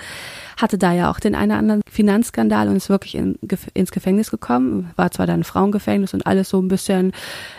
hatte 0.56 0.78
da 0.78 0.92
ja 0.92 1.10
auch 1.10 1.18
den 1.18 1.34
einen 1.34 1.50
oder 1.50 1.58
anderen 1.58 1.80
Finanzskandal 1.90 2.68
und 2.68 2.76
ist 2.76 2.88
wirklich 2.88 3.16
in, 3.16 3.36
ins 3.74 3.90
Gefängnis 3.90 4.30
gekommen. 4.30 4.92
War 4.94 5.10
zwar 5.10 5.26
dann 5.26 5.42
Frauengefängnis 5.42 6.14
und 6.14 6.24
alles 6.24 6.50
so 6.50 6.62
ein 6.62 6.68
bisschen 6.68 7.10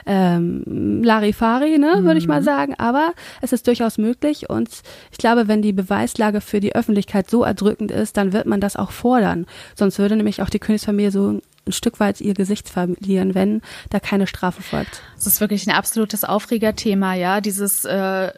ähm, 0.06 1.04
Larifari, 1.04 1.78
ne, 1.78 1.98
mhm. 1.98 2.06
würde 2.06 2.20
ich 2.20 2.28
mal 2.28 2.40
mhm. 2.40 2.46
sagen, 2.46 2.76
aber 2.78 3.12
es 3.42 3.52
ist 3.52 3.68
durchaus 3.68 3.98
möglich 3.98 4.50
und 4.50 4.70
ich 5.12 5.18
glaube, 5.18 5.50
wenn 5.50 5.62
die 5.62 5.74
Beweislage 5.74 6.40
für 6.40 6.62
die 6.62 6.76
Öffentlichkeit 6.76 7.30
so 7.30 7.44
erdrückend 7.44 7.92
ist, 7.92 8.16
dann 8.16 8.32
wird 8.32 8.46
man 8.46 8.62
das 8.62 8.78
auch 8.78 8.92
fordern. 8.92 9.48
Sonst 9.76 10.00
würde 10.00 10.16
nämlich 10.16 10.42
auch 10.42 10.50
die 10.50 10.60
Königsfamilie 10.60 11.12
so 11.12 11.42
ein 11.66 11.74
Stück 11.74 12.00
weit 12.00 12.22
ihr 12.22 12.34
Gesicht 12.34 12.70
verlieren, 12.70 13.36
wenn 13.36 13.62
da 13.90 14.00
keine 14.00 14.26
Strafe 14.26 14.64
folgt. 14.64 15.02
Das 15.16 15.28
ist 15.28 15.42
wirklich 15.42 15.68
ein 15.68 15.74
absolutes 15.74 16.24
Aufregerthema, 16.24 17.14
ja. 17.14 17.42
Dieses 17.42 17.86
äh, 17.86 18.32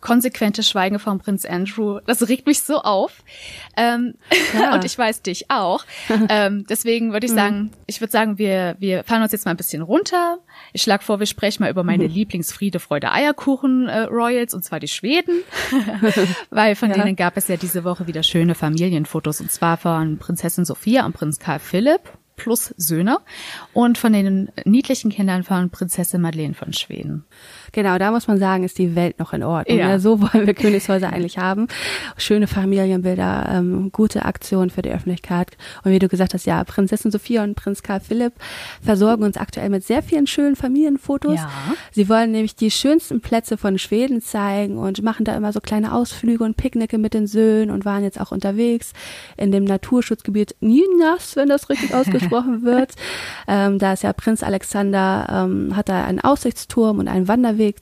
konsequente 0.00 0.62
Schweigen 0.62 0.98
von 0.98 1.18
Prinz 1.18 1.44
Andrew, 1.44 2.00
das 2.06 2.26
regt 2.28 2.46
mich 2.46 2.62
so 2.62 2.78
auf. 2.78 3.22
Ähm, 3.76 4.14
ja. 4.52 4.74
und 4.74 4.84
ich 4.84 4.98
weiß 4.98 5.22
dich 5.22 5.50
auch. 5.50 5.84
ähm, 6.28 6.66
deswegen 6.68 7.12
würde 7.12 7.26
ich 7.26 7.32
mhm. 7.32 7.36
sagen, 7.36 7.70
ich 7.86 8.00
würde 8.00 8.10
sagen, 8.10 8.38
wir, 8.38 8.76
wir 8.80 9.04
fahren 9.04 9.22
uns 9.22 9.32
jetzt 9.32 9.44
mal 9.44 9.52
ein 9.52 9.56
bisschen 9.56 9.82
runter. 9.82 10.38
Ich 10.72 10.82
schlage 10.82 11.04
vor, 11.04 11.20
wir 11.20 11.26
sprechen 11.26 11.62
mal 11.62 11.70
über 11.70 11.84
meine 11.84 12.04
mhm. 12.04 12.10
Lieblingsfriede, 12.14 12.80
Freude, 12.80 13.12
Eierkuchen 13.12 13.88
äh, 13.88 14.00
Royals, 14.00 14.52
und 14.52 14.64
zwar 14.64 14.80
die 14.80 14.88
Schweden. 14.88 15.42
Weil 16.50 16.74
von 16.74 16.90
ja. 16.90 16.96
denen 16.96 17.14
gab 17.14 17.36
es 17.36 17.46
ja 17.46 17.56
diese 17.56 17.84
Woche 17.84 18.08
wieder 18.08 18.24
schöne 18.24 18.56
Familienfotos, 18.56 19.40
und 19.40 19.52
zwar 19.52 19.76
von 19.76 20.18
Prinzessin 20.18 20.64
Sophia 20.64 21.06
und 21.06 21.12
Prinz 21.12 21.38
Karl 21.38 21.60
Philipp 21.60 22.00
plus 22.36 22.74
Söhne 22.76 23.18
und 23.72 23.98
von 23.98 24.12
den 24.12 24.50
niedlichen 24.64 25.10
Kindern 25.10 25.44
von 25.44 25.70
Prinzessin 25.70 26.20
Madeleine 26.20 26.54
von 26.54 26.72
Schweden. 26.72 27.24
Genau, 27.74 27.98
da 27.98 28.12
muss 28.12 28.28
man 28.28 28.38
sagen, 28.38 28.62
ist 28.62 28.78
die 28.78 28.94
Welt 28.94 29.18
noch 29.18 29.32
in 29.32 29.42
Ordnung. 29.42 29.76
Ja. 29.76 29.88
ja 29.88 29.98
so 29.98 30.20
wollen 30.20 30.46
wir 30.46 30.54
Königshäuser 30.54 31.12
eigentlich 31.12 31.38
haben. 31.38 31.66
Schöne 32.16 32.46
Familienbilder, 32.46 33.48
ähm, 33.50 33.90
gute 33.90 34.24
Aktionen 34.24 34.70
für 34.70 34.80
die 34.80 34.90
Öffentlichkeit. 34.90 35.56
Und 35.82 35.90
wie 35.90 35.98
du 35.98 36.06
gesagt 36.06 36.34
hast, 36.34 36.46
ja, 36.46 36.62
Prinzessin 36.62 37.10
Sophia 37.10 37.42
und 37.42 37.56
Prinz 37.56 37.82
Karl 37.82 37.98
Philipp 37.98 38.34
versorgen 38.80 39.24
uns 39.24 39.36
aktuell 39.36 39.70
mit 39.70 39.84
sehr 39.84 40.04
vielen 40.04 40.28
schönen 40.28 40.54
Familienfotos. 40.54 41.34
Ja. 41.34 41.50
Sie 41.90 42.08
wollen 42.08 42.30
nämlich 42.30 42.54
die 42.54 42.70
schönsten 42.70 43.20
Plätze 43.20 43.56
von 43.56 43.76
Schweden 43.76 44.22
zeigen 44.22 44.78
und 44.78 45.02
machen 45.02 45.24
da 45.24 45.34
immer 45.34 45.52
so 45.52 45.60
kleine 45.60 45.94
Ausflüge 45.94 46.44
und 46.44 46.56
Picknicke 46.56 46.98
mit 46.98 47.12
den 47.12 47.26
Söhnen 47.26 47.72
und 47.72 47.84
waren 47.84 48.04
jetzt 48.04 48.20
auch 48.20 48.30
unterwegs 48.30 48.92
in 49.36 49.50
dem 49.50 49.64
Naturschutzgebiet 49.64 50.54
Nynas, 50.60 51.34
wenn 51.34 51.48
das 51.48 51.68
richtig 51.68 51.92
ausgesprochen 51.94 52.62
wird. 52.62 52.92
ähm, 53.48 53.80
da 53.80 53.94
ist 53.94 54.04
ja 54.04 54.12
Prinz 54.12 54.44
Alexander, 54.44 55.26
ähm, 55.28 55.76
hat 55.76 55.88
da 55.88 56.04
einen 56.04 56.20
Aussichtsturm 56.20 57.00
und 57.00 57.08
einen 57.08 57.26
Wanderweg 57.26 57.63
It. 57.64 57.80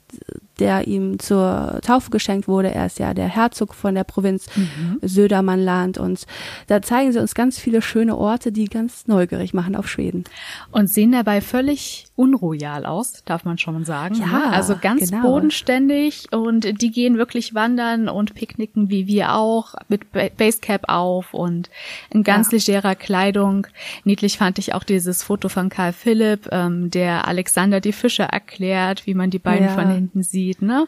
Der 0.58 0.86
ihm 0.86 1.18
zur 1.18 1.80
Taufe 1.82 2.10
geschenkt 2.10 2.48
wurde. 2.48 2.74
Er 2.74 2.86
ist 2.86 2.98
ja 2.98 3.14
der 3.14 3.28
Herzog 3.28 3.74
von 3.74 3.94
der 3.94 4.04
Provinz 4.04 4.46
mhm. 4.54 4.98
Södermannland 5.02 5.98
und 5.98 6.26
da 6.66 6.82
zeigen 6.82 7.12
sie 7.12 7.18
uns 7.18 7.34
ganz 7.34 7.58
viele 7.58 7.82
schöne 7.82 8.16
Orte, 8.16 8.52
die 8.52 8.66
ganz 8.66 9.06
neugierig 9.06 9.54
machen 9.54 9.76
auf 9.76 9.88
Schweden. 9.88 10.24
Und 10.70 10.88
sehen 10.88 11.12
dabei 11.12 11.40
völlig 11.40 12.06
unroyal 12.16 12.84
aus, 12.84 13.22
darf 13.24 13.44
man 13.44 13.58
schon 13.58 13.84
sagen. 13.84 14.16
Ja, 14.16 14.26
ne? 14.26 14.52
also 14.52 14.76
ganz 14.80 15.10
genau. 15.10 15.22
bodenständig 15.22 16.26
und 16.30 16.80
die 16.80 16.90
gehen 16.90 17.18
wirklich 17.18 17.54
wandern 17.54 18.08
und 18.08 18.34
picknicken 18.34 18.90
wie 18.90 19.06
wir 19.06 19.34
auch 19.34 19.74
mit 19.88 20.12
Basecap 20.12 20.88
auf 20.88 21.34
und 21.34 21.70
in 22.10 22.22
ganz 22.22 22.50
ja. 22.50 22.58
legerer 22.58 22.94
Kleidung. 22.94 23.66
Niedlich 24.04 24.38
fand 24.38 24.58
ich 24.58 24.74
auch 24.74 24.84
dieses 24.84 25.22
Foto 25.22 25.48
von 25.48 25.68
Karl 25.68 25.92
Philipp, 25.92 26.48
ähm, 26.52 26.90
der 26.90 27.26
Alexander 27.26 27.80
die 27.80 27.92
Fische 27.92 28.24
erklärt, 28.24 29.06
wie 29.06 29.14
man 29.14 29.30
die 29.30 29.38
beiden 29.38 29.66
ja. 29.66 29.74
von 29.74 29.88
hinten 29.90 30.22
sieht. 30.22 30.41
Ne? 30.60 30.86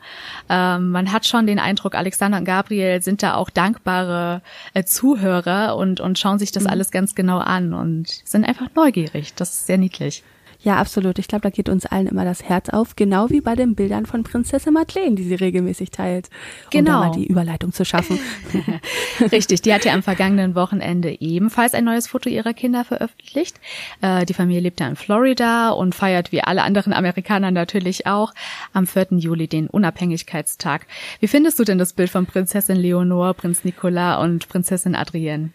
Ähm, 0.49 0.91
man 0.91 1.13
hat 1.13 1.27
schon 1.27 1.47
den 1.47 1.59
Eindruck, 1.59 1.95
Alexander 1.95 2.39
und 2.39 2.45
Gabriel 2.45 3.03
sind 3.03 3.23
da 3.23 3.35
auch 3.35 3.51
dankbare 3.51 4.43
äh, 4.75 4.85
Zuhörer 4.85 5.77
und, 5.77 6.01
und 6.01 6.19
schauen 6.19 6.39
sich 6.39 6.53
das 6.53 6.65
mhm. 6.65 6.71
alles 6.71 6.91
ganz 6.91 7.15
genau 7.15 7.39
an 7.39 7.73
und 7.75 8.09
sind 8.25 8.45
einfach 8.45 8.69
neugierig. 8.75 9.35
Das 9.35 9.51
ist 9.51 9.67
sehr 9.67 9.79
niedlich. 9.79 10.23
Ja, 10.65 10.77
absolut. 10.77 11.19
Ich 11.19 11.29
glaube, 11.29 11.43
da 11.43 11.51
geht 11.51 11.69
uns 11.69 11.85
allen 11.85 12.07
immer 12.07 12.25
das 12.25 12.43
Herz 12.43 12.71
auf, 12.71 12.97
genau 12.97 13.29
wie 13.29 13.43
bei 13.43 13.55
den 13.55 13.75
Bildern 13.75 14.07
von 14.07 14.23
Prinzessin 14.23 14.73
Madeleine, 14.73 15.15
die 15.15 15.23
sie 15.23 15.35
regelmäßig 15.35 15.91
teilt. 15.91 16.31
Genau. 16.71 16.97
Um 16.97 17.03
da 17.03 17.09
mal 17.09 17.15
die 17.15 17.27
Überleitung 17.27 17.73
zu 17.75 17.85
schaffen. 17.85 18.19
Richtig, 19.33 19.61
die 19.61 19.75
hat 19.75 19.85
ja 19.85 19.93
am 19.93 20.03
vergangenen 20.03 20.55
Wochenende 20.55 21.21
ebenfalls 21.21 21.75
ein 21.75 21.85
neues 21.85 22.09
Foto 22.09 22.31
ihrer 22.31 22.55
Kinder 22.55 22.87
veröffentlicht. 22.87 23.61
Äh, 24.01 24.25
die 24.25 24.33
Familie 24.33 24.63
lebt 24.63 24.81
ja 24.81 24.89
in 24.89 24.97
Florida 24.97 25.69
und 25.69 25.95
feiert 25.95 26.33
wie 26.33 26.41
alle 26.41 26.63
anderen 26.63 26.95
Amerikaner 26.95 27.51
natürlich 27.51 28.07
auch 28.07 28.33
am 28.73 28.87
4. 28.87 29.09
Juli 29.19 29.49
den 29.49 29.67
Unabhängigkeitstag. 29.67 30.87
Wie 31.21 31.29
findest 31.29 31.59
du 31.59 31.65
denn 31.65 31.77
das 31.77 31.93
Bild 31.93 32.09
von 32.09 32.25
Prinzessin 32.25 32.79
Leonor, 32.79 33.35
Prinz 33.35 33.65
Nicolas 33.65 34.25
und 34.25 34.49
Prinzessin 34.49 34.95
Adrienne? 34.95 35.51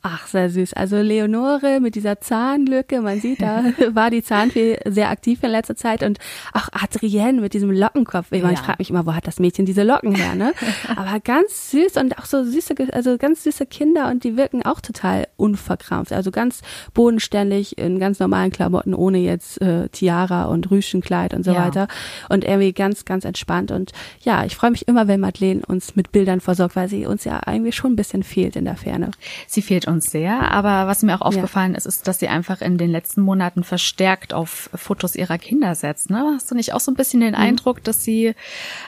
Ach, 0.00 0.28
sehr 0.28 0.48
süß. 0.48 0.74
Also 0.74 1.00
Leonore 1.00 1.80
mit 1.80 1.96
dieser 1.96 2.20
Zahnlücke, 2.20 3.00
man 3.00 3.20
sieht, 3.20 3.42
da 3.42 3.64
war 3.94 4.10
die 4.10 4.22
Zahnfee 4.22 4.78
sehr 4.86 5.10
aktiv 5.10 5.42
in 5.42 5.50
letzter 5.50 5.74
Zeit 5.74 6.04
und 6.04 6.20
auch 6.52 6.68
Adrienne 6.72 7.40
mit 7.40 7.52
diesem 7.52 7.72
Lockenkopf. 7.72 8.30
Ich, 8.30 8.40
ja. 8.40 8.50
ich 8.52 8.60
frage 8.60 8.76
mich 8.78 8.90
immer, 8.90 9.06
wo 9.06 9.14
hat 9.14 9.26
das 9.26 9.40
Mädchen 9.40 9.66
diese 9.66 9.82
Locken 9.82 10.14
her, 10.14 10.36
ne? 10.36 10.52
Aber 10.96 11.18
ganz 11.18 11.72
süß 11.72 11.96
und 11.96 12.16
auch 12.16 12.26
so 12.26 12.44
süße, 12.44 12.74
also 12.92 13.18
ganz 13.18 13.42
süße 13.42 13.66
Kinder 13.66 14.08
und 14.08 14.22
die 14.22 14.36
wirken 14.36 14.64
auch 14.64 14.80
total 14.80 15.26
unverkrampft. 15.36 16.12
Also 16.12 16.30
ganz 16.30 16.62
bodenständig 16.94 17.76
in 17.76 17.98
ganz 17.98 18.20
normalen 18.20 18.52
Klamotten, 18.52 18.94
ohne 18.94 19.18
jetzt 19.18 19.60
äh, 19.60 19.88
Tiara 19.88 20.44
und 20.44 20.70
Rüschenkleid 20.70 21.34
und 21.34 21.44
so 21.44 21.50
ja. 21.50 21.66
weiter. 21.66 21.88
Und 22.28 22.44
irgendwie 22.44 22.72
ganz, 22.72 23.04
ganz 23.04 23.24
entspannt. 23.24 23.72
Und 23.72 23.90
ja, 24.20 24.44
ich 24.44 24.54
freue 24.54 24.70
mich 24.70 24.86
immer, 24.86 25.08
wenn 25.08 25.18
Madeleine 25.18 25.62
uns 25.66 25.96
mit 25.96 26.12
Bildern 26.12 26.40
versorgt, 26.40 26.76
weil 26.76 26.88
sie 26.88 27.04
uns 27.04 27.24
ja 27.24 27.40
eigentlich 27.40 27.74
schon 27.74 27.94
ein 27.94 27.96
bisschen 27.96 28.22
fehlt 28.22 28.54
in 28.54 28.64
der 28.64 28.76
Ferne. 28.76 29.10
Sie 29.48 29.60
fehlt 29.60 29.87
uns 29.88 30.10
sehr. 30.10 30.52
Aber 30.52 30.86
was 30.86 31.02
mir 31.02 31.14
auch 31.16 31.22
aufgefallen 31.22 31.72
ja. 31.72 31.78
ist, 31.78 31.86
ist, 31.86 32.06
dass 32.06 32.20
sie 32.20 32.28
einfach 32.28 32.60
in 32.60 32.78
den 32.78 32.90
letzten 32.90 33.22
Monaten 33.22 33.64
verstärkt 33.64 34.32
auf 34.32 34.70
Fotos 34.74 35.16
ihrer 35.16 35.38
Kinder 35.38 35.74
setzt. 35.74 36.10
Ne? 36.10 36.32
Hast 36.34 36.50
du 36.50 36.54
nicht 36.54 36.72
auch 36.72 36.80
so 36.80 36.90
ein 36.90 36.96
bisschen 36.96 37.20
den 37.20 37.30
mhm. 37.30 37.40
Eindruck, 37.40 37.82
dass 37.82 38.04
sie 38.04 38.34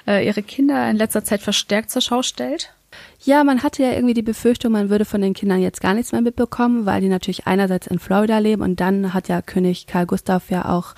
äh, 0.07 0.27
ihre 0.27 0.43
Kinder 0.43 0.89
in 0.91 0.97
letzter 0.97 1.25
Zeit 1.25 1.43
verstärkt 1.43 1.91
zur 1.91 2.03
Schau 2.03 2.23
stellt? 2.23 2.73
Ja, 3.23 3.45
man 3.45 3.63
hatte 3.63 3.83
ja 3.83 3.93
irgendwie 3.93 4.15
die 4.15 4.23
Befürchtung, 4.23 4.73
man 4.73 4.91
würde 4.91 5.05
von 5.05 5.21
den 5.21 5.35
Kindern 5.35 5.61
jetzt 5.61 5.81
gar 5.81 5.95
nichts 5.95 6.13
mehr 6.13 6.23
mitbekommen, 6.23 6.87
weil 6.87 7.01
die 7.01 7.09
natürlich 7.09 7.47
einerseits 7.47 7.87
in 7.87 7.99
Florida 7.99 8.39
leben 8.39 8.63
und 8.63 8.81
dann 8.81 9.13
hat 9.13 9.29
ja 9.29 9.43
König 9.43 9.87
Karl 9.87 10.07
Gustav 10.07 10.51
ja 10.51 10.69
auch 10.69 10.95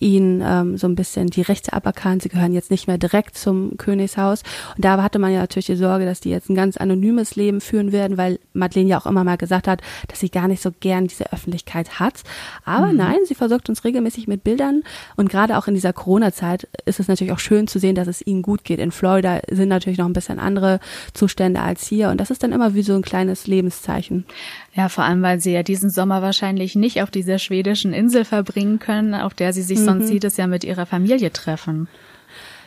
ihnen 0.00 0.42
ähm, 0.44 0.76
so 0.76 0.86
ein 0.86 0.94
bisschen 0.94 1.28
die 1.28 1.42
Rechte 1.42 1.72
aberkannt. 1.72 2.22
Sie 2.22 2.28
gehören 2.28 2.52
jetzt 2.52 2.70
nicht 2.70 2.86
mehr 2.86 2.98
direkt 2.98 3.36
zum 3.36 3.76
Königshaus. 3.76 4.42
Und 4.76 4.84
da 4.84 5.02
hatte 5.02 5.18
man 5.18 5.32
ja 5.32 5.40
natürlich 5.40 5.66
die 5.66 5.76
Sorge, 5.76 6.04
dass 6.04 6.20
die 6.20 6.30
jetzt 6.30 6.48
ein 6.48 6.54
ganz 6.54 6.76
anonymes 6.76 7.36
Leben 7.36 7.60
führen 7.60 7.92
werden, 7.92 8.16
weil 8.16 8.38
Madeleine 8.52 8.90
ja 8.90 8.98
auch 8.98 9.06
immer 9.06 9.24
mal 9.24 9.36
gesagt 9.36 9.66
hat, 9.66 9.82
dass 10.06 10.20
sie 10.20 10.30
gar 10.30 10.48
nicht 10.48 10.62
so 10.62 10.70
gern 10.80 11.08
diese 11.08 11.32
Öffentlichkeit 11.32 11.98
hat. 11.98 12.22
Aber 12.64 12.88
mhm. 12.88 12.96
nein, 12.96 13.18
sie 13.26 13.34
versorgt 13.34 13.68
uns 13.68 13.84
regelmäßig 13.84 14.28
mit 14.28 14.44
Bildern. 14.44 14.82
Und 15.16 15.28
gerade 15.28 15.58
auch 15.58 15.66
in 15.66 15.74
dieser 15.74 15.92
Corona-Zeit 15.92 16.68
ist 16.84 17.00
es 17.00 17.08
natürlich 17.08 17.32
auch 17.32 17.38
schön 17.38 17.66
zu 17.66 17.78
sehen, 17.78 17.94
dass 17.94 18.08
es 18.08 18.24
ihnen 18.24 18.42
gut 18.42 18.64
geht. 18.64 18.78
In 18.78 18.92
Florida 18.92 19.40
sind 19.50 19.68
natürlich 19.68 19.98
noch 19.98 20.06
ein 20.06 20.12
bisschen 20.12 20.38
andere 20.38 20.80
Zustände 21.12 21.60
als 21.60 21.86
hier. 21.86 22.10
Und 22.10 22.20
das 22.20 22.30
ist 22.30 22.42
dann 22.42 22.52
immer 22.52 22.74
wie 22.74 22.82
so 22.82 22.94
ein 22.94 23.02
kleines 23.02 23.46
Lebenszeichen. 23.46 24.24
Ja, 24.78 24.88
vor 24.88 25.02
allem, 25.02 25.22
weil 25.22 25.40
sie 25.40 25.50
ja 25.50 25.64
diesen 25.64 25.90
Sommer 25.90 26.22
wahrscheinlich 26.22 26.76
nicht 26.76 27.02
auf 27.02 27.10
dieser 27.10 27.40
schwedischen 27.40 27.92
Insel 27.92 28.24
verbringen 28.24 28.78
können, 28.78 29.12
auf 29.12 29.34
der 29.34 29.52
sie 29.52 29.62
sich 29.62 29.80
mhm. 29.80 29.84
sonst 29.84 30.10
jedes 30.10 30.36
Jahr 30.36 30.46
mit 30.46 30.62
ihrer 30.62 30.86
Familie 30.86 31.32
treffen. 31.32 31.88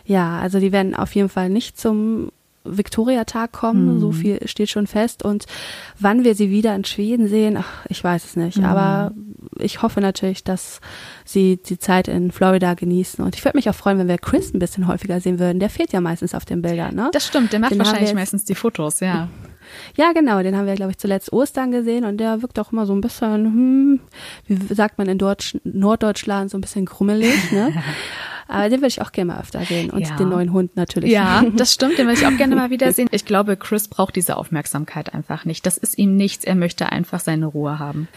Ja, 0.04 0.40
also 0.40 0.60
die 0.60 0.74
werden 0.74 0.94
auf 0.94 1.16
jeden 1.16 1.30
Fall 1.30 1.50
nicht 1.50 1.80
zum 1.80 2.34
Viktoriatag 2.66 3.54
kommen, 3.54 3.96
mhm. 3.96 4.00
so 4.02 4.12
viel 4.12 4.46
steht 4.46 4.70
schon 4.70 4.88
fest. 4.88 5.24
Und 5.24 5.46
wann 6.00 6.26
wir 6.26 6.36
sie 6.36 6.50
wieder 6.50 6.76
in 6.76 6.84
Schweden 6.84 7.30
sehen, 7.30 7.56
ach, 7.56 7.86
ich 7.88 8.04
weiß 8.04 8.26
es 8.26 8.36
nicht. 8.36 8.58
Mhm. 8.58 8.66
Aber 8.66 9.14
ich 9.58 9.82
hoffe 9.82 10.02
natürlich, 10.02 10.44
dass 10.44 10.82
sie 11.24 11.62
die 11.66 11.80
Zeit 11.80 12.10
in 12.10 12.34
Florida 12.34 12.74
genießen. 12.74 13.24
Und 13.24 13.38
ich 13.38 13.46
würde 13.46 13.58
mich 13.58 13.70
auch 13.70 13.76
freuen, 13.76 13.98
wenn 14.00 14.10
wir 14.10 14.18
Chris 14.18 14.54
ein 14.54 14.60
bisschen 14.60 14.86
häufiger 14.86 15.22
sehen 15.22 15.40
würden. 15.40 15.62
Der 15.62 15.70
fehlt 15.70 15.94
ja 15.94 16.02
meistens 16.02 16.36
auf 16.36 16.44
den 16.44 16.62
Bildern, 16.62 16.94
ne? 16.94 17.10
Das 17.14 17.26
stimmt, 17.26 17.54
der 17.54 17.62
macht 17.62 17.72
Den 17.72 17.80
wahrscheinlich 17.80 18.14
meistens 18.14 18.44
die 18.44 18.56
Fotos, 18.56 19.00
ja. 19.00 19.30
Ja, 19.96 20.12
genau, 20.14 20.42
den 20.42 20.56
haben 20.58 20.66
wir, 20.66 20.76
glaube 20.76 20.92
ich, 20.92 20.98
zuletzt 20.98 21.32
Ostern 21.34 21.72
gesehen 21.72 22.06
und 22.06 22.18
der 22.18 22.42
wirkt 22.42 22.60
auch 22.60 22.72
immer 22.72 22.86
so 22.86 22.94
ein 22.94 23.02
bisschen, 23.02 23.46
hm, 23.46 24.00
wie 24.48 24.74
sagt 24.74 24.98
man 24.98 25.08
in 25.08 25.18
Deutsch, 25.18 25.58
Norddeutschland, 25.64 26.52
so 26.52 26.58
ein 26.58 26.62
bisschen 26.62 26.86
krummelig, 26.86 27.52
ne? 27.52 27.74
Aber 28.52 28.70
den 28.70 28.80
würde 28.80 28.88
ich 28.88 29.02
auch 29.02 29.12
gerne 29.12 29.34
mal 29.34 29.40
öfter 29.40 29.64
sehen. 29.66 29.90
Und 29.90 30.02
ja. 30.02 30.16
den 30.16 30.30
neuen 30.30 30.54
Hund 30.54 30.76
natürlich. 30.76 31.12
Ja, 31.12 31.44
das 31.56 31.74
stimmt, 31.74 31.98
den 31.98 32.08
würde 32.08 32.20
ich 32.20 32.28
auch 32.28 32.38
gerne 32.38 32.56
mal 32.56 32.70
wieder 32.70 32.92
sehen. 32.92 33.08
Ich 33.12 33.26
glaube, 33.26 33.58
Chris 33.58 33.88
braucht 33.88 34.16
diese 34.16 34.38
Aufmerksamkeit 34.38 35.14
einfach 35.14 35.46
nicht. 35.46 35.66
Das 35.66 35.78
ist 35.78 35.98
ihm 35.98 36.16
nichts. 36.16 36.46
Er 36.46 36.56
möchte 36.56 36.92
einfach 36.92 37.20
seine 37.20 37.46
Ruhe 37.48 37.80
haben 37.80 38.08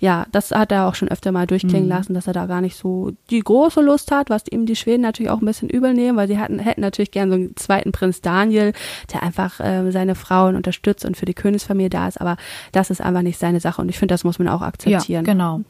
ja, 0.00 0.26
das 0.32 0.50
hat 0.50 0.72
er 0.72 0.88
auch 0.88 0.94
schon 0.94 1.08
öfter 1.08 1.30
mal 1.30 1.46
durchklingen 1.46 1.84
mhm. 1.84 1.90
lassen, 1.90 2.14
dass 2.14 2.26
er 2.26 2.32
da 2.32 2.46
gar 2.46 2.62
nicht 2.62 2.76
so 2.76 3.12
die 3.28 3.40
große 3.40 3.82
Lust 3.82 4.10
hat, 4.10 4.30
was 4.30 4.44
ihm 4.50 4.64
die 4.64 4.74
Schweden 4.74 5.02
natürlich 5.02 5.30
auch 5.30 5.40
ein 5.42 5.46
bisschen 5.46 5.68
übel 5.68 5.92
nehmen, 5.92 6.16
weil 6.16 6.26
sie 6.26 6.38
hatten, 6.38 6.58
hätten 6.58 6.80
natürlich 6.80 7.10
gern 7.10 7.28
so 7.28 7.34
einen 7.34 7.56
zweiten 7.56 7.92
Prinz 7.92 8.22
Daniel, 8.22 8.72
der 9.12 9.22
einfach 9.22 9.60
äh, 9.60 9.90
seine 9.92 10.14
Frauen 10.14 10.56
unterstützt 10.56 11.04
und 11.04 11.18
für 11.18 11.26
die 11.26 11.34
Königsfamilie 11.34 11.90
da 11.90 12.08
ist, 12.08 12.18
aber 12.18 12.38
das 12.72 12.88
ist 12.90 13.02
einfach 13.02 13.22
nicht 13.22 13.38
seine 13.38 13.60
Sache 13.60 13.82
und 13.82 13.90
ich 13.90 13.98
finde, 13.98 14.14
das 14.14 14.24
muss 14.24 14.38
man 14.38 14.48
auch 14.48 14.62
akzeptieren. 14.62 15.26
Ja, 15.26 15.32
genau. 15.32 15.60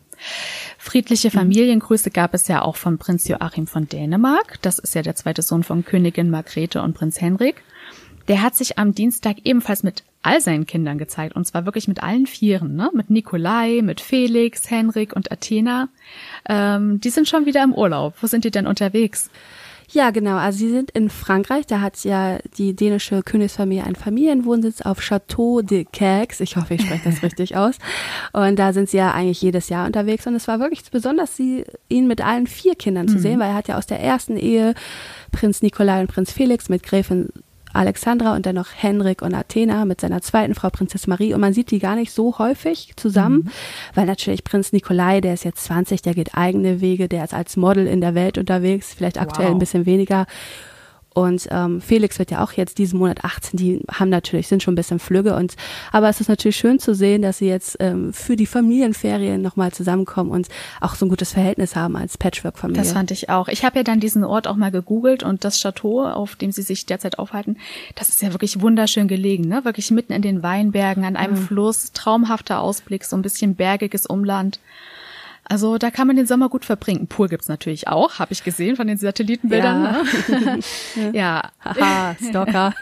Friedliche 0.78 1.30
Familiengrüße 1.30 2.10
gab 2.10 2.34
es 2.34 2.48
ja 2.48 2.62
auch 2.62 2.76
von 2.76 2.98
Prinz 2.98 3.28
Joachim 3.28 3.66
von 3.66 3.88
Dänemark. 3.88 4.60
Das 4.62 4.78
ist 4.78 4.94
ja 4.94 5.02
der 5.02 5.16
zweite 5.16 5.42
Sohn 5.42 5.62
von 5.62 5.84
Königin 5.84 6.30
Margrethe 6.30 6.82
und 6.82 6.94
Prinz 6.94 7.20
Henrik. 7.20 7.62
Der 8.28 8.42
hat 8.42 8.54
sich 8.54 8.78
am 8.78 8.94
Dienstag 8.94 9.38
ebenfalls 9.44 9.82
mit 9.82 10.04
all 10.22 10.40
seinen 10.40 10.66
Kindern 10.66 10.98
gezeigt. 10.98 11.34
Und 11.34 11.46
zwar 11.46 11.64
wirklich 11.64 11.88
mit 11.88 12.02
allen 12.02 12.26
Vieren, 12.26 12.76
ne? 12.76 12.90
Mit 12.94 13.10
Nikolai, 13.10 13.80
mit 13.82 14.00
Felix, 14.00 14.70
Henrik 14.70 15.14
und 15.14 15.32
Athena. 15.32 15.88
Ähm, 16.48 17.00
die 17.00 17.10
sind 17.10 17.28
schon 17.28 17.46
wieder 17.46 17.64
im 17.64 17.74
Urlaub. 17.74 18.14
Wo 18.20 18.26
sind 18.26 18.44
die 18.44 18.50
denn 18.50 18.66
unterwegs? 18.66 19.30
Ja, 19.92 20.10
genau. 20.10 20.36
Also 20.36 20.58
sie 20.58 20.70
sind 20.70 20.90
in 20.92 21.10
Frankreich. 21.10 21.66
Da 21.66 21.80
hat 21.80 22.02
ja 22.04 22.38
die 22.56 22.74
dänische 22.76 23.22
Königsfamilie 23.22 23.84
einen 23.84 23.96
Familienwohnsitz 23.96 24.82
auf 24.82 25.00
Château 25.00 25.62
de 25.62 25.84
Caix. 25.84 26.40
Ich 26.40 26.56
hoffe, 26.56 26.74
ich 26.74 26.82
spreche 26.82 27.10
das 27.10 27.22
richtig 27.24 27.56
aus. 27.56 27.76
Und 28.32 28.58
da 28.58 28.72
sind 28.72 28.88
sie 28.88 28.98
ja 28.98 29.12
eigentlich 29.12 29.42
jedes 29.42 29.68
Jahr 29.68 29.86
unterwegs. 29.86 30.26
Und 30.26 30.34
es 30.36 30.46
war 30.46 30.60
wirklich 30.60 30.88
besonders, 30.90 31.36
sie, 31.36 31.64
ihn 31.88 32.06
mit 32.06 32.24
allen 32.24 32.46
vier 32.46 32.76
Kindern 32.76 33.08
zu 33.08 33.16
mhm. 33.16 33.20
sehen, 33.20 33.40
weil 33.40 33.50
er 33.50 33.56
hat 33.56 33.68
ja 33.68 33.78
aus 33.78 33.86
der 33.86 34.00
ersten 34.00 34.36
Ehe 34.36 34.74
Prinz 35.32 35.60
Nikolai 35.60 36.00
und 36.00 36.08
Prinz 36.08 36.30
Felix 36.30 36.68
mit 36.68 36.84
Gräfin 36.84 37.30
Alexandra 37.72 38.34
und 38.34 38.46
dann 38.46 38.56
noch 38.56 38.68
Henrik 38.74 39.22
und 39.22 39.34
Athena 39.34 39.84
mit 39.84 40.00
seiner 40.00 40.22
zweiten 40.22 40.54
Frau 40.54 40.70
Prinzessin 40.70 41.10
Marie 41.10 41.34
und 41.34 41.40
man 41.40 41.52
sieht 41.52 41.70
die 41.70 41.78
gar 41.78 41.96
nicht 41.96 42.12
so 42.12 42.38
häufig 42.38 42.92
zusammen, 42.96 43.44
mhm. 43.44 43.50
weil 43.94 44.06
natürlich 44.06 44.44
Prinz 44.44 44.72
Nikolai, 44.72 45.20
der 45.20 45.34
ist 45.34 45.44
jetzt 45.44 45.64
20, 45.64 46.02
der 46.02 46.14
geht 46.14 46.34
eigene 46.34 46.80
Wege, 46.80 47.08
der 47.08 47.24
ist 47.24 47.34
als 47.34 47.56
Model 47.56 47.86
in 47.86 48.00
der 48.00 48.14
Welt 48.14 48.38
unterwegs, 48.38 48.94
vielleicht 48.94 49.20
aktuell 49.20 49.48
wow. 49.48 49.54
ein 49.54 49.58
bisschen 49.58 49.86
weniger 49.86 50.26
und 51.14 51.48
ähm, 51.50 51.80
Felix 51.80 52.18
wird 52.18 52.30
ja 52.30 52.42
auch 52.42 52.52
jetzt 52.52 52.78
diesen 52.78 52.98
Monat 52.98 53.24
18, 53.24 53.58
die 53.58 53.80
haben 53.90 54.10
natürlich, 54.10 54.46
sind 54.46 54.62
schon 54.62 54.74
ein 54.74 54.76
bisschen 54.76 54.98
flügge 54.98 55.34
und 55.34 55.56
aber 55.92 56.08
es 56.08 56.20
ist 56.20 56.28
natürlich 56.28 56.56
schön 56.56 56.78
zu 56.78 56.94
sehen, 56.94 57.22
dass 57.22 57.38
sie 57.38 57.48
jetzt 57.48 57.76
ähm, 57.80 58.12
für 58.12 58.36
die 58.36 58.46
Familienferien 58.46 59.42
nochmal 59.42 59.72
zusammenkommen 59.72 60.30
und 60.30 60.48
auch 60.80 60.94
so 60.94 61.06
ein 61.06 61.08
gutes 61.08 61.32
Verhältnis 61.32 61.74
haben 61.74 61.96
als 61.96 62.16
Patchwork-Familie. 62.16 62.82
Das 62.82 62.92
fand 62.92 63.10
ich 63.10 63.28
auch. 63.28 63.48
Ich 63.48 63.64
habe 63.64 63.78
ja 63.78 63.82
dann 63.82 63.98
diesen 63.98 64.22
Ort 64.22 64.46
auch 64.46 64.56
mal 64.56 64.70
gegoogelt 64.70 65.22
und 65.22 65.44
das 65.44 65.60
Chateau, 65.60 66.04
auf 66.04 66.36
dem 66.36 66.52
sie 66.52 66.62
sich 66.62 66.86
derzeit 66.86 67.18
aufhalten, 67.18 67.56
das 67.96 68.08
ist 68.08 68.22
ja 68.22 68.32
wirklich 68.32 68.60
wunderschön 68.60 69.08
gelegen, 69.08 69.48
ne? 69.48 69.64
Wirklich 69.64 69.90
mitten 69.90 70.12
in 70.12 70.22
den 70.22 70.42
Weinbergen, 70.42 71.04
an 71.04 71.16
einem 71.16 71.34
mhm. 71.34 71.46
Fluss, 71.46 71.92
traumhafter 71.92 72.60
Ausblick, 72.60 73.04
so 73.04 73.16
ein 73.16 73.22
bisschen 73.22 73.56
bergiges 73.56 74.06
Umland. 74.06 74.60
Also 75.50 75.78
da 75.78 75.90
kann 75.90 76.06
man 76.06 76.14
den 76.14 76.26
Sommer 76.26 76.48
gut 76.48 76.64
verbringen. 76.64 77.08
Pool 77.08 77.28
gibt's 77.28 77.48
natürlich 77.48 77.88
auch, 77.88 78.20
habe 78.20 78.32
ich 78.32 78.44
gesehen 78.44 78.76
von 78.76 78.86
den 78.86 78.98
Satellitenbildern. 78.98 79.82
Ja, 80.28 80.44
ne? 80.46 81.10
ja. 81.12 81.50
Haha, 81.58 82.14
Stalker. 82.22 82.72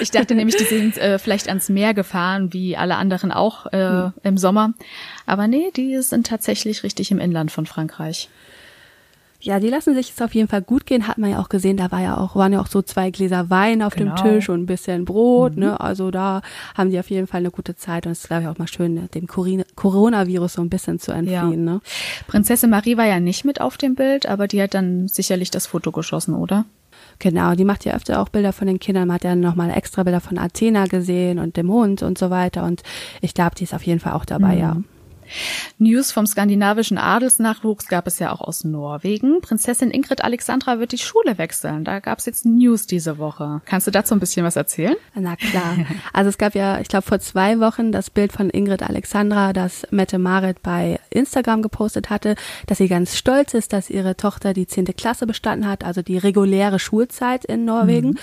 ich 0.00 0.12
dachte 0.12 0.36
nämlich, 0.36 0.56
die 0.56 0.62
sind 0.62 0.98
äh, 0.98 1.18
vielleicht 1.18 1.48
ans 1.48 1.68
Meer 1.68 1.94
gefahren, 1.94 2.52
wie 2.52 2.76
alle 2.76 2.94
anderen 2.94 3.32
auch 3.32 3.66
äh, 3.72 3.88
hm. 3.88 4.12
im 4.22 4.38
Sommer. 4.38 4.72
Aber 5.26 5.48
nee, 5.48 5.72
die 5.74 6.00
sind 6.00 6.28
tatsächlich 6.28 6.84
richtig 6.84 7.10
im 7.10 7.18
Inland 7.18 7.50
von 7.50 7.66
Frankreich. 7.66 8.28
Ja, 9.44 9.58
die 9.58 9.68
lassen 9.68 9.94
sich 9.94 10.10
es 10.10 10.22
auf 10.22 10.36
jeden 10.36 10.46
Fall 10.46 10.62
gut 10.62 10.86
gehen, 10.86 11.08
hat 11.08 11.18
man 11.18 11.30
ja 11.30 11.40
auch 11.40 11.48
gesehen, 11.48 11.76
da 11.76 11.90
war 11.90 12.00
ja 12.00 12.16
auch, 12.16 12.36
waren 12.36 12.52
ja 12.52 12.60
auch 12.60 12.68
so 12.68 12.80
zwei 12.80 13.10
Gläser 13.10 13.50
Wein 13.50 13.82
auf 13.82 13.96
genau. 13.96 14.14
dem 14.14 14.24
Tisch 14.24 14.48
und 14.48 14.60
ein 14.60 14.66
bisschen 14.66 15.04
Brot, 15.04 15.56
ne? 15.56 15.66
mhm. 15.66 15.72
ne? 15.72 15.80
Also 15.80 16.12
da 16.12 16.42
haben 16.76 16.90
die 16.90 16.98
auf 17.00 17.10
jeden 17.10 17.26
Fall 17.26 17.40
eine 17.40 17.50
gute 17.50 17.74
Zeit 17.74 18.06
und 18.06 18.12
es 18.12 18.20
ist, 18.20 18.28
glaube 18.28 18.44
ich, 18.44 18.48
auch 18.48 18.58
mal 18.58 18.68
schön, 18.68 18.94
ne, 18.94 19.08
dem 19.12 19.26
Coronavirus 19.26 20.52
so 20.52 20.62
ein 20.62 20.70
bisschen 20.70 21.00
zu 21.00 21.10
entfliehen, 21.10 21.66
ja. 21.66 21.72
ne? 21.74 21.80
Prinzessin 22.28 22.70
Marie 22.70 22.96
war 22.96 23.06
ja 23.06 23.18
nicht 23.18 23.44
mit 23.44 23.60
auf 23.60 23.76
dem 23.78 23.96
Bild, 23.96 24.26
aber 24.26 24.46
die 24.46 24.62
hat 24.62 24.74
dann 24.74 25.08
sicherlich 25.08 25.50
das 25.50 25.66
Foto 25.66 25.90
geschossen, 25.90 26.34
oder? 26.34 26.64
Genau, 27.18 27.54
die 27.54 27.64
macht 27.64 27.84
ja 27.84 27.94
öfter 27.94 28.20
auch 28.20 28.28
Bilder 28.28 28.52
von 28.52 28.66
den 28.66 28.78
Kindern. 28.78 29.08
Man 29.08 29.16
hat 29.16 29.24
ja 29.24 29.34
nochmal 29.34 29.70
extra 29.70 30.02
Bilder 30.02 30.20
von 30.20 30.38
Athena 30.38 30.86
gesehen 30.86 31.38
und 31.38 31.56
dem 31.56 31.70
Hund 31.70 32.02
und 32.02 32.18
so 32.18 32.30
weiter. 32.30 32.64
Und 32.64 32.82
ich 33.20 33.34
glaube, 33.34 33.54
die 33.56 33.64
ist 33.64 33.74
auf 33.74 33.84
jeden 33.84 34.00
Fall 34.00 34.12
auch 34.12 34.24
dabei, 34.24 34.54
mhm. 34.54 34.60
ja. 34.60 34.76
News 35.78 36.12
vom 36.12 36.26
skandinavischen 36.26 36.98
Adelsnachwuchs 36.98 37.88
gab 37.88 38.06
es 38.06 38.18
ja 38.18 38.32
auch 38.32 38.40
aus 38.40 38.64
Norwegen. 38.64 39.40
Prinzessin 39.40 39.90
Ingrid 39.90 40.24
Alexandra 40.24 40.78
wird 40.78 40.92
die 40.92 40.98
Schule 40.98 41.38
wechseln. 41.38 41.84
Da 41.84 42.00
gab 42.00 42.18
es 42.18 42.26
jetzt 42.26 42.44
News 42.46 42.86
diese 42.86 43.18
Woche. 43.18 43.60
Kannst 43.64 43.86
du 43.86 43.90
dazu 43.90 44.14
ein 44.14 44.20
bisschen 44.20 44.44
was 44.44 44.56
erzählen? 44.56 44.96
Na 45.14 45.36
klar. 45.36 45.76
Also 46.12 46.28
es 46.28 46.38
gab 46.38 46.54
ja, 46.54 46.80
ich 46.80 46.88
glaube, 46.88 47.06
vor 47.06 47.20
zwei 47.20 47.58
Wochen 47.60 47.92
das 47.92 48.10
Bild 48.10 48.32
von 48.32 48.50
Ingrid 48.50 48.82
Alexandra, 48.82 49.52
das 49.52 49.86
Mette 49.90 50.18
Marit 50.18 50.62
bei 50.62 51.00
Instagram 51.10 51.62
gepostet 51.62 52.10
hatte, 52.10 52.34
dass 52.66 52.78
sie 52.78 52.88
ganz 52.88 53.16
stolz 53.16 53.54
ist, 53.54 53.72
dass 53.72 53.88
ihre 53.88 54.16
Tochter 54.16 54.52
die 54.52 54.66
zehnte 54.66 54.92
Klasse 54.92 55.26
bestanden 55.26 55.68
hat, 55.68 55.84
also 55.84 56.02
die 56.02 56.18
reguläre 56.18 56.78
Schulzeit 56.78 57.44
in 57.44 57.64
Norwegen. 57.64 58.10
Mhm. 58.10 58.18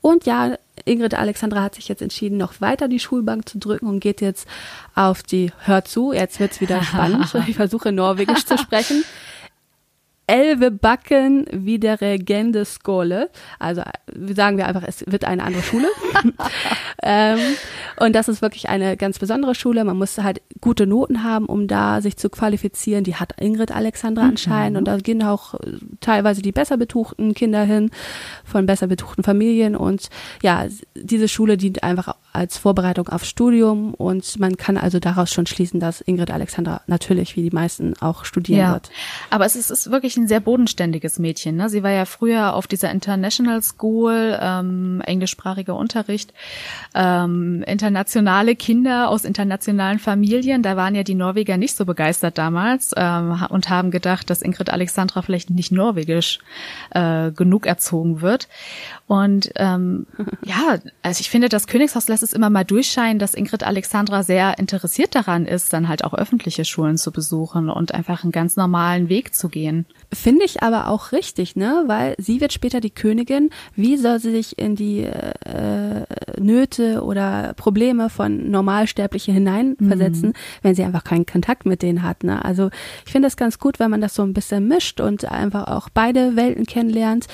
Und 0.00 0.26
ja, 0.26 0.56
Ingrid 0.84 1.14
Alexandra 1.14 1.62
hat 1.62 1.74
sich 1.74 1.88
jetzt 1.88 2.02
entschieden, 2.02 2.36
noch 2.36 2.60
weiter 2.60 2.88
die 2.88 3.00
Schulbank 3.00 3.48
zu 3.48 3.58
drücken 3.58 3.86
und 3.86 4.00
geht 4.00 4.20
jetzt 4.20 4.48
auf 4.94 5.22
die 5.22 5.52
Hör 5.64 5.84
zu. 5.84 6.12
Jetzt 6.12 6.40
wird's 6.40 6.60
wieder 6.60 6.82
spannend. 6.84 7.34
Ich 7.46 7.56
versuche 7.56 7.92
Norwegisch 7.92 8.44
zu 8.44 8.58
sprechen. 8.58 9.04
Elve 10.28 10.70
Backen 10.70 11.46
wie 11.50 11.78
der 11.78 12.02
Regende 12.02 12.64
Skole. 12.66 13.30
Also 13.58 13.82
sagen 14.34 14.58
wir 14.58 14.66
einfach, 14.66 14.82
es 14.86 15.02
wird 15.06 15.24
eine 15.24 15.42
andere 15.42 15.62
Schule. 15.62 15.88
ähm, 17.02 17.38
und 18.00 18.14
das 18.14 18.28
ist 18.28 18.42
wirklich 18.42 18.68
eine 18.68 18.96
ganz 18.96 19.18
besondere 19.18 19.54
Schule. 19.54 19.84
Man 19.84 19.96
muss 19.96 20.18
halt 20.18 20.40
gute 20.60 20.86
Noten 20.86 21.24
haben, 21.24 21.46
um 21.46 21.66
da 21.66 22.00
sich 22.00 22.16
zu 22.16 22.30
qualifizieren. 22.30 23.04
Die 23.04 23.16
hat 23.16 23.40
Ingrid 23.40 23.72
Alexandra 23.72 24.24
mhm. 24.24 24.30
anscheinend. 24.30 24.78
Und 24.78 24.84
da 24.84 24.96
gehen 24.98 25.22
auch 25.22 25.54
äh, 25.54 25.78
teilweise 26.00 26.42
die 26.42 26.52
besser 26.52 26.76
betuchten 26.76 27.34
Kinder 27.34 27.64
hin, 27.64 27.90
von 28.44 28.66
besser 28.66 28.86
betuchten 28.86 29.24
Familien. 29.24 29.74
Und 29.74 30.10
ja, 30.42 30.66
diese 30.94 31.28
Schule 31.28 31.56
dient 31.56 31.82
einfach 31.82 32.14
als 32.32 32.56
Vorbereitung 32.56 33.08
aufs 33.08 33.28
Studium. 33.28 33.94
Und 33.94 34.38
man 34.38 34.56
kann 34.56 34.76
also 34.76 35.00
daraus 35.00 35.32
schon 35.32 35.46
schließen, 35.46 35.80
dass 35.80 36.00
Ingrid 36.00 36.30
Alexandra 36.30 36.82
natürlich, 36.86 37.36
wie 37.36 37.42
die 37.42 37.54
meisten, 37.54 37.94
auch 38.00 38.24
studieren 38.24 38.60
ja. 38.60 38.72
wird. 38.74 38.90
Aber 39.30 39.44
es 39.44 39.56
ist, 39.56 39.70
ist 39.70 39.90
wirklich 39.90 40.16
ein 40.16 40.28
sehr 40.28 40.40
bodenständiges 40.40 41.18
Mädchen. 41.18 41.56
Ne? 41.56 41.68
Sie 41.68 41.82
war 41.82 41.90
ja 41.90 42.04
früher 42.04 42.54
auf 42.54 42.66
dieser 42.66 42.90
International 42.90 43.62
School, 43.62 44.38
ähm, 44.40 45.02
englischsprachiger 45.04 45.74
Unterricht. 45.74 46.32
Ähm, 46.94 47.64
internationale 47.88 48.54
Kinder 48.54 49.08
aus 49.08 49.24
internationalen 49.24 49.98
Familien. 49.98 50.62
Da 50.62 50.76
waren 50.76 50.94
ja 50.94 51.02
die 51.02 51.14
Norweger 51.14 51.56
nicht 51.56 51.74
so 51.74 51.84
begeistert 51.84 52.38
damals 52.38 52.92
ähm, 52.96 53.44
und 53.48 53.70
haben 53.70 53.90
gedacht, 53.90 54.30
dass 54.30 54.42
Ingrid 54.42 54.70
Alexandra 54.70 55.22
vielleicht 55.22 55.50
nicht 55.50 55.72
norwegisch 55.72 56.38
äh, 56.90 57.32
genug 57.32 57.66
erzogen 57.66 58.20
wird. 58.20 58.48
Und 59.06 59.50
ähm, 59.56 60.06
ja, 60.44 60.78
also 61.02 61.20
ich 61.20 61.30
finde, 61.30 61.48
das 61.48 61.66
Königshaus 61.66 62.08
lässt 62.08 62.22
es 62.22 62.32
immer 62.32 62.50
mal 62.50 62.64
durchscheinen, 62.64 63.18
dass 63.18 63.34
Ingrid 63.34 63.64
Alexandra 63.64 64.22
sehr 64.22 64.58
interessiert 64.58 65.14
daran 65.14 65.46
ist, 65.46 65.72
dann 65.72 65.88
halt 65.88 66.04
auch 66.04 66.14
öffentliche 66.14 66.64
Schulen 66.64 66.98
zu 66.98 67.10
besuchen 67.10 67.70
und 67.70 67.94
einfach 67.94 68.22
einen 68.22 68.32
ganz 68.32 68.56
normalen 68.56 69.08
Weg 69.08 69.34
zu 69.34 69.48
gehen. 69.48 69.86
Finde 70.12 70.46
ich 70.46 70.62
aber 70.62 70.88
auch 70.88 71.12
richtig, 71.12 71.54
ne? 71.54 71.84
Weil 71.86 72.14
sie 72.16 72.40
wird 72.40 72.54
später 72.54 72.80
die 72.80 72.90
Königin. 72.90 73.50
Wie 73.76 73.98
soll 73.98 74.18
sie 74.20 74.30
sich 74.30 74.58
in 74.58 74.74
die 74.74 75.02
äh, 75.04 76.04
Nöte 76.40 77.02
oder 77.02 77.52
Probleme 77.54 78.08
von 78.08 78.50
Normalsterblichen 78.50 79.34
hineinversetzen, 79.34 80.30
mhm. 80.30 80.34
wenn 80.62 80.74
sie 80.74 80.84
einfach 80.84 81.04
keinen 81.04 81.26
Kontakt 81.26 81.66
mit 81.66 81.82
denen 81.82 82.02
hat? 82.02 82.24
Ne? 82.24 82.42
Also 82.42 82.70
ich 83.04 83.12
finde 83.12 83.28
es 83.28 83.36
ganz 83.36 83.58
gut, 83.58 83.78
wenn 83.78 83.90
man 83.90 84.00
das 84.00 84.14
so 84.14 84.22
ein 84.22 84.32
bisschen 84.32 84.66
mischt 84.66 85.00
und 85.02 85.26
einfach 85.26 85.68
auch 85.68 85.90
beide 85.90 86.36
Welten 86.36 86.64
kennenlernt 86.64 87.26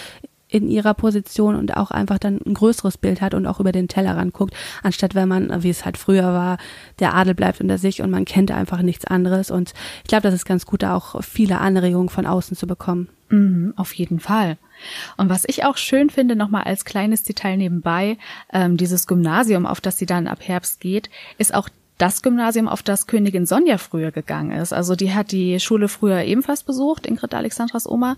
in 0.54 0.68
ihrer 0.68 0.94
Position 0.94 1.56
und 1.56 1.76
auch 1.76 1.90
einfach 1.90 2.18
dann 2.18 2.38
ein 2.46 2.54
größeres 2.54 2.96
Bild 2.96 3.20
hat 3.20 3.34
und 3.34 3.46
auch 3.46 3.58
über 3.58 3.72
den 3.72 3.88
Tellerrand 3.88 4.32
guckt, 4.32 4.54
anstatt 4.82 5.14
wenn 5.14 5.28
man, 5.28 5.62
wie 5.62 5.70
es 5.70 5.84
halt 5.84 5.98
früher 5.98 6.32
war, 6.32 6.58
der 7.00 7.14
Adel 7.14 7.34
bleibt 7.34 7.60
unter 7.60 7.76
sich 7.76 8.02
und 8.02 8.10
man 8.10 8.24
kennt 8.24 8.50
einfach 8.52 8.82
nichts 8.82 9.04
anderes. 9.04 9.50
Und 9.50 9.74
ich 10.02 10.08
glaube, 10.08 10.22
das 10.22 10.34
ist 10.34 10.44
ganz 10.44 10.64
gut, 10.64 10.82
da 10.82 10.94
auch 10.94 11.22
viele 11.22 11.58
Anregungen 11.58 12.08
von 12.08 12.24
außen 12.24 12.56
zu 12.56 12.66
bekommen. 12.66 13.08
Mhm, 13.30 13.74
auf 13.76 13.92
jeden 13.94 14.20
Fall. 14.20 14.58
Und 15.16 15.28
was 15.28 15.44
ich 15.46 15.64
auch 15.64 15.76
schön 15.76 16.08
finde, 16.10 16.36
nochmal 16.36 16.64
als 16.64 16.84
kleines 16.84 17.24
Detail 17.24 17.56
nebenbei, 17.56 18.18
ähm, 18.52 18.76
dieses 18.76 19.06
Gymnasium, 19.06 19.66
auf 19.66 19.80
das 19.80 19.98
sie 19.98 20.06
dann 20.06 20.28
ab 20.28 20.38
Herbst 20.42 20.80
geht, 20.80 21.10
ist 21.38 21.54
auch 21.54 21.68
das 21.98 22.22
Gymnasium, 22.22 22.68
auf 22.68 22.82
das 22.82 23.06
Königin 23.06 23.46
Sonja 23.46 23.78
früher 23.78 24.10
gegangen 24.10 24.50
ist. 24.50 24.72
Also 24.72 24.96
die 24.96 25.14
hat 25.14 25.32
die 25.32 25.60
Schule 25.60 25.88
früher 25.88 26.22
ebenfalls 26.22 26.62
besucht, 26.62 27.06
Ingrid 27.06 27.34
Alexandras 27.34 27.88
Oma. 27.88 28.16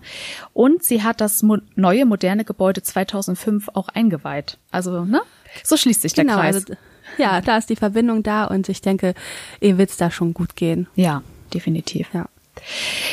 Und 0.53 0.83
sie 0.83 1.03
hat 1.03 1.21
das 1.21 1.43
mo 1.43 1.57
neue, 1.75 2.05
moderne 2.05 2.43
Gebäude 2.43 2.81
2005 2.81 3.69
auch 3.73 3.89
eingeweiht. 3.89 4.57
Also, 4.71 5.05
ne? 5.05 5.21
So 5.63 5.77
schließt 5.77 6.01
sich 6.01 6.13
der 6.13 6.25
genau, 6.25 6.37
Kreis. 6.37 6.55
Also, 6.55 6.73
ja, 7.17 7.41
da 7.41 7.57
ist 7.57 7.69
die 7.69 7.75
Verbindung 7.75 8.23
da 8.23 8.45
und 8.45 8.67
ich 8.69 8.81
denke, 8.81 9.13
ihr 9.59 9.77
wird's 9.77 9.97
da 9.97 10.11
schon 10.11 10.33
gut 10.33 10.55
gehen. 10.55 10.87
Ja, 10.95 11.21
definitiv. 11.53 12.07
Ja. 12.13 12.27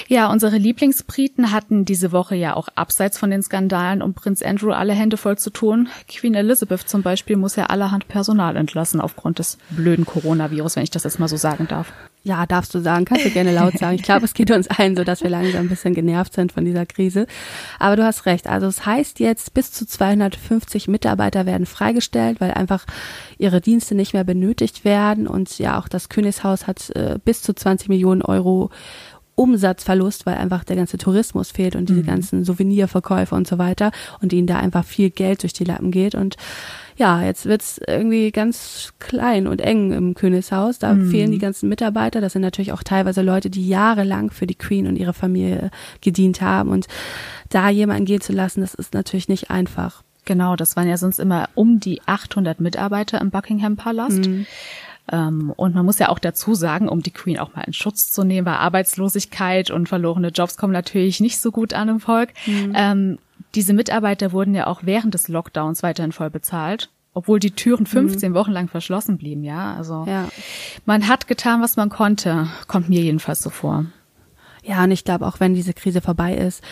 Ja, 0.08 0.30
unsere 0.30 0.58
Lieblingsbriten 0.58 1.50
hatten 1.50 1.84
diese 1.84 2.12
Woche 2.12 2.34
ja 2.34 2.54
auch 2.54 2.68
abseits 2.75 3.18
von 3.18 3.30
den 3.30 3.42
Skandalen 3.42 4.02
um 4.02 4.14
Prinz 4.14 4.42
Andrew 4.42 4.70
alle 4.70 4.92
Hände 4.92 5.16
voll 5.16 5.38
zu 5.38 5.50
tun. 5.50 5.88
Queen 6.08 6.34
Elizabeth 6.34 6.88
zum 6.88 7.02
Beispiel 7.02 7.37
muss 7.37 7.56
ja 7.56 7.66
allerhand 7.66 8.08
Personal 8.08 8.56
entlassen 8.56 9.00
aufgrund 9.00 9.38
des 9.38 9.58
blöden 9.70 10.04
Coronavirus, 10.04 10.76
wenn 10.76 10.84
ich 10.84 10.90
das 10.90 11.04
jetzt 11.04 11.18
mal 11.18 11.28
so 11.28 11.37
sagen 11.37 11.66
darf. 11.68 11.92
Ja, 12.26 12.46
darfst 12.46 12.75
du 12.75 12.80
sagen, 12.80 13.04
kannst 13.04 13.26
du 13.26 13.30
gerne 13.30 13.52
laut 13.52 13.76
sagen. 13.76 13.96
Ich 13.96 14.02
glaube, 14.02 14.25
es 14.25 14.32
geht 14.32 14.50
uns 14.50 14.66
allen 14.68 14.96
so, 14.96 15.04
dass 15.04 15.23
wir 15.23 15.28
langsam 15.28 15.66
ein 15.66 15.68
bisschen 15.68 15.94
genervt 15.94 16.32
sind 16.32 16.52
von 16.52 16.64
dieser 16.64 16.87
Krise. 16.87 17.26
Aber 17.78 17.96
du 17.96 18.04
hast 18.04 18.25
recht. 18.25 18.46
Also 18.46 18.66
es 18.66 18.87
heißt 18.87 19.20
jetzt, 19.20 19.52
bis 19.52 19.73
zu 19.73 19.87
250 19.87 20.88
Mitarbeiter 20.88 21.44
werden 21.44 21.66
freigestellt, 21.66 22.40
weil 22.40 22.52
einfach 22.52 22.87
ihre 23.37 23.61
Dienste 23.61 23.94
nicht 23.94 24.14
mehr 24.14 24.25
benötigt 24.25 24.87
werden. 24.87 25.26
Und 25.26 25.58
ja, 25.58 25.78
auch 25.78 25.87
das 25.87 26.08
Königshaus 26.08 26.66
hat 26.66 26.88
äh, 26.96 27.18
bis 27.23 27.42
zu 27.42 27.52
20 27.52 27.90
Millionen 27.90 28.23
Euro 28.23 28.70
Umsatzverlust, 29.37 30.26
weil 30.26 30.37
einfach 30.37 30.64
der 30.64 30.76
ganze 30.76 30.99
Tourismus 30.99 31.50
fehlt 31.50 31.76
und 31.76 31.88
diese 31.88 32.03
mhm. 32.03 32.07
ganzen 32.07 32.45
Souvenirverkäufe 32.45 33.35
und 33.35 33.47
so 33.47 33.59
weiter 33.59 33.91
und 34.21 34.33
ihnen 34.33 34.47
da 34.47 34.57
einfach 34.57 34.85
viel 34.85 35.11
Geld 35.11 35.43
durch 35.43 35.53
die 35.53 35.64
Lappen 35.64 35.91
geht 35.91 36.14
und 36.14 36.37
ja, 36.97 37.23
jetzt 37.23 37.47
wird's 37.47 37.81
irgendwie 37.87 38.31
ganz 38.31 38.93
klein 39.00 39.49
und 39.49 39.61
eng 39.61 39.93
im 39.93 40.14
Königshaus. 40.14 40.79
Da 40.79 40.95
mhm. 40.95 41.11
fehlen 41.11 41.33
die 41.33 41.38
ganzen 41.38 41.69
Mitarbeiter. 41.69 42.21
Das 42.21 42.35
sind 42.35 42.43
natürlich 42.43 42.73
auch 42.73 42.85
teilweise 42.85 43.23
Leute, 43.23 43.50
die 43.50 43.67
jahrelang 43.67 44.31
für 44.31 44.47
die 44.47 44.55
Queen 44.55 44.87
und 44.87 44.97
ihre 44.97 45.12
Familie 45.12 45.71
gedient 46.00 46.41
haben. 46.41 46.71
Und 46.71 46.87
da 47.49 47.69
jemanden 47.69 48.05
gehen 48.05 48.21
zu 48.21 48.33
lassen, 48.33 48.61
das 48.61 48.75
ist 48.75 48.95
natürlich 48.95 49.29
nicht 49.29 49.50
einfach. 49.50 50.03
Genau, 50.25 50.57
das 50.57 50.76
waren 50.76 50.88
ja 50.88 50.97
sonst 50.97 51.19
immer 51.19 51.49
um 51.55 51.81
die 51.81 52.00
800 52.07 52.61
Mitarbeiter 52.61 53.21
im 53.21 53.31
Buckingham 53.31 53.76
Palast. 53.76 54.26
Mhm. 54.26 54.47
Ähm, 55.12 55.52
und 55.56 55.75
man 55.75 55.84
muss 55.84 55.99
ja 55.99 56.08
auch 56.08 56.18
dazu 56.18 56.54
sagen, 56.54 56.88
um 56.88 57.02
die 57.02 57.11
Queen 57.11 57.38
auch 57.38 57.54
mal 57.54 57.62
in 57.62 57.73
Schutz 57.73 58.11
zu 58.11 58.25
nehmen, 58.25 58.46
weil 58.46 58.54
Arbeitslosigkeit 58.54 59.70
und 59.70 59.88
verlorene 59.88 60.28
Jobs 60.28 60.56
kommen 60.56 60.73
natürlich 60.73 61.20
nicht 61.20 61.40
so 61.40 61.50
gut 61.52 61.75
an 61.75 61.88
im 61.88 62.00
Volk. 62.00 62.30
Mhm. 62.46 62.73
Ähm, 62.75 63.18
diese 63.54 63.75
Mitarbeiter 63.75 64.32
wurden 64.32 64.54
ja 64.54 64.66
auch 64.66 64.80
während 64.82 65.14
des 65.14 65.28
Lockdowns 65.28 65.82
weiterhin 65.82 66.12
voll 66.12 66.30
bezahlt 66.30 66.90
obwohl 67.14 67.38
die 67.38 67.52
Türen 67.52 67.87
15 67.87 68.32
mhm. 68.32 68.34
Wochen 68.34 68.50
lang 68.50 68.68
verschlossen 68.68 69.18
blieben, 69.18 69.44
ja. 69.44 69.75
Also 69.75 70.04
ja. 70.06 70.28
man 70.84 71.06
hat 71.08 71.28
getan, 71.28 71.62
was 71.62 71.76
man 71.76 71.88
konnte, 71.88 72.49
kommt 72.66 72.88
mir 72.88 73.00
jedenfalls 73.00 73.40
so 73.40 73.50
vor. 73.50 73.87
Ja, 74.64 74.82
und 74.82 74.90
ich 74.90 75.04
glaube, 75.04 75.26
auch 75.26 75.40
wenn 75.40 75.54
diese 75.54 75.75
Krise 75.75 76.00
vorbei 76.00 76.34
ist, 76.34 76.62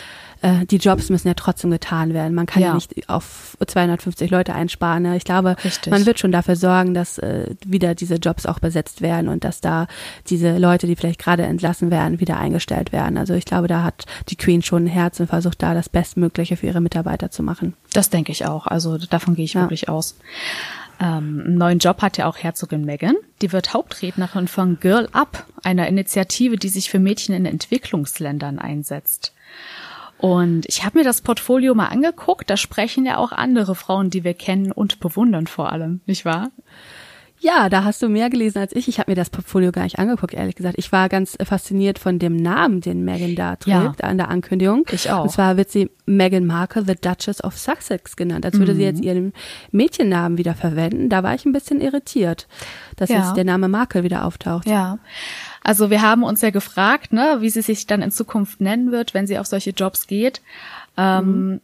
äh, 0.43 0.67
die 0.67 0.77
Jobs 0.77 1.09
müssen 1.09 1.29
ja 1.29 1.35
trotzdem 1.35 1.71
getan 1.71 2.13
werden. 2.13 2.35
Man 2.35 2.47
kann 2.47 2.63
ja, 2.63 2.69
ja 2.69 2.75
nicht 2.75 3.09
auf 3.09 3.57
250 3.65 4.31
Leute 4.31 4.55
einsparen. 4.55 5.05
Ne? 5.05 5.17
Ich 5.17 5.25
glaube, 5.25 5.57
Richtig. 5.65 5.91
man 5.91 6.05
wird 6.05 6.19
schon 6.19 6.33
dafür 6.33 6.57
sorgen, 6.57 6.95
dass 6.95 7.19
äh, 7.19 7.55
wieder 7.65 7.95
diese 7.95 8.17
Jobs 8.17 8.47
auch 8.47 8.59
besetzt 8.59 9.01
werden 9.03 9.29
und 9.29 9.45
dass 9.45 9.61
da 9.61 9.87
diese 10.29 10.59
Leute, 10.59 10.87
die 10.87 10.97
vielleicht 10.97 11.21
gerade 11.21 11.45
entlassen 11.45 11.91
werden, 11.91 12.21
wieder 12.21 12.39
eingestellt 12.39 12.93
werden. 12.93 13.17
Also 13.17 13.35
ich 13.35 13.45
glaube, 13.45 13.69
da 13.69 13.83
hat 13.85 14.05
die 14.29 14.37
Queen 14.37 14.63
schon 14.63 14.85
ein 14.85 14.89
Herz 14.89 15.21
und 15.21 15.29
versucht 15.29 15.63
da 15.63 15.75
das 15.75 15.89
Bestmögliche 15.89 16.57
für 16.57 16.67
ihre 16.67 16.81
Mitarbeiter 16.81 17.31
zu 17.31 17.43
machen. 17.43 17.75
Das 17.93 18.11
denke 18.11 18.33
ich 18.33 18.45
auch. 18.45 18.67
Also 18.67 18.99
davon 18.99 19.35
gehe 19.35 19.45
ich 19.45 19.55
ja. 19.55 19.63
wirklich 19.63 19.89
aus. 19.89 20.17
Ähm, 21.01 21.43
einen 21.47 21.55
neuen 21.57 21.79
Job 21.79 22.03
hat 22.03 22.19
ja 22.19 22.27
auch 22.27 22.39
Herzogin 22.39 22.85
Meghan. 22.85 23.17
Die 23.43 23.53
wird 23.53 23.75
Hauptrednerin 23.75 24.49
von 24.49 24.79
Girl 24.81 25.09
Up, 25.13 25.47
einer 25.63 25.87
Initiative, 25.89 26.57
die 26.57 26.69
sich 26.69 26.91
für 26.91 26.99
Mädchen 26.99 27.35
in 27.35 27.47
Entwicklungsländern 27.47 28.59
einsetzt. 28.59 29.33
Und 30.23 30.67
ich 30.69 30.85
habe 30.85 30.99
mir 30.99 31.05
das 31.05 31.21
Portfolio 31.21 31.75
mal 31.75 31.89
angeguckt. 31.89 32.49
Da 32.49 32.57
sprechen 32.57 33.05
ja 33.05 33.19
auch 33.19 33.33
andere 33.33 33.75
Frauen, 33.75 34.09
die 34.09 34.23
wir 34.23 34.35
kennen 34.35 34.71
und 34.71 35.01
bewundern 35.01 35.49
vor 35.49 35.73
allem, 35.73 36.01
nicht 36.07 36.25
wahr? 36.25 36.53
Ja, 37.41 37.69
da 37.69 37.83
hast 37.83 38.01
du 38.01 38.09
mehr 38.09 38.31
gelesen 38.31 38.59
als 38.59 38.73
ich. 38.73 38.87
Ich 38.87 39.01
habe 39.01 39.11
mir 39.11 39.17
das 39.17 39.29
Portfolio 39.29 39.73
gar 39.73 39.83
nicht 39.83 39.99
angeguckt, 39.99 40.33
ehrlich 40.33 40.55
gesagt. 40.55 40.77
Ich 40.79 40.93
war 40.93 41.09
ganz 41.09 41.37
fasziniert 41.45 41.99
von 41.99 42.21
dem 42.21 42.37
Namen, 42.37 42.81
den 42.81 43.05
Megan 43.05 43.35
da 43.35 43.57
trägt 43.57 44.01
ja. 44.01 44.09
an 44.09 44.17
der 44.17 44.29
Ankündigung. 44.29 44.85
Ich 44.93 45.11
auch. 45.11 45.25
Und 45.25 45.31
zwar 45.31 45.57
wird 45.57 45.69
sie 45.69 45.91
Meghan 46.07 46.47
Markle, 46.47 46.85
the 46.87 46.95
Duchess 46.95 47.43
of 47.43 47.59
Sussex 47.59 48.15
genannt, 48.15 48.47
als 48.47 48.61
würde 48.61 48.75
mhm. 48.75 48.77
sie 48.77 48.85
jetzt 48.85 49.01
ihren 49.03 49.33
Mädchennamen 49.73 50.39
wieder 50.39 50.55
verwenden. 50.55 51.09
Da 51.09 51.25
war 51.25 51.35
ich 51.35 51.45
ein 51.45 51.53
bisschen 51.53 51.81
irritiert, 51.81 52.47
dass 52.95 53.11
ja. 53.11 53.19
jetzt 53.19 53.37
der 53.37 53.45
Name 53.45 53.67
Markle 53.67 54.05
wieder 54.05 54.25
auftaucht. 54.25 54.69
Ja. 54.69 55.01
Also 55.65 55.91
wir 55.91 56.03
haben 56.03 56.23
uns 56.23 56.41
ja 56.41 56.51
gefragt, 56.51 57.13
ne, 57.13 57.39
wie 57.41 57.51
sie 57.51 57.63
sich 57.63 57.87
dann 57.87 58.03
in 58.03 58.11
Zukunft 58.11 58.61
nennen 58.61 58.93
wird, 58.93 59.15
wenn 59.15 59.27
sie 59.27 59.39
auf 59.39 59.47
solche 59.47 59.71
Jobs 59.71 60.07
geht. 60.07 60.41
Ähm, 60.97 61.25
mhm. 61.25 61.61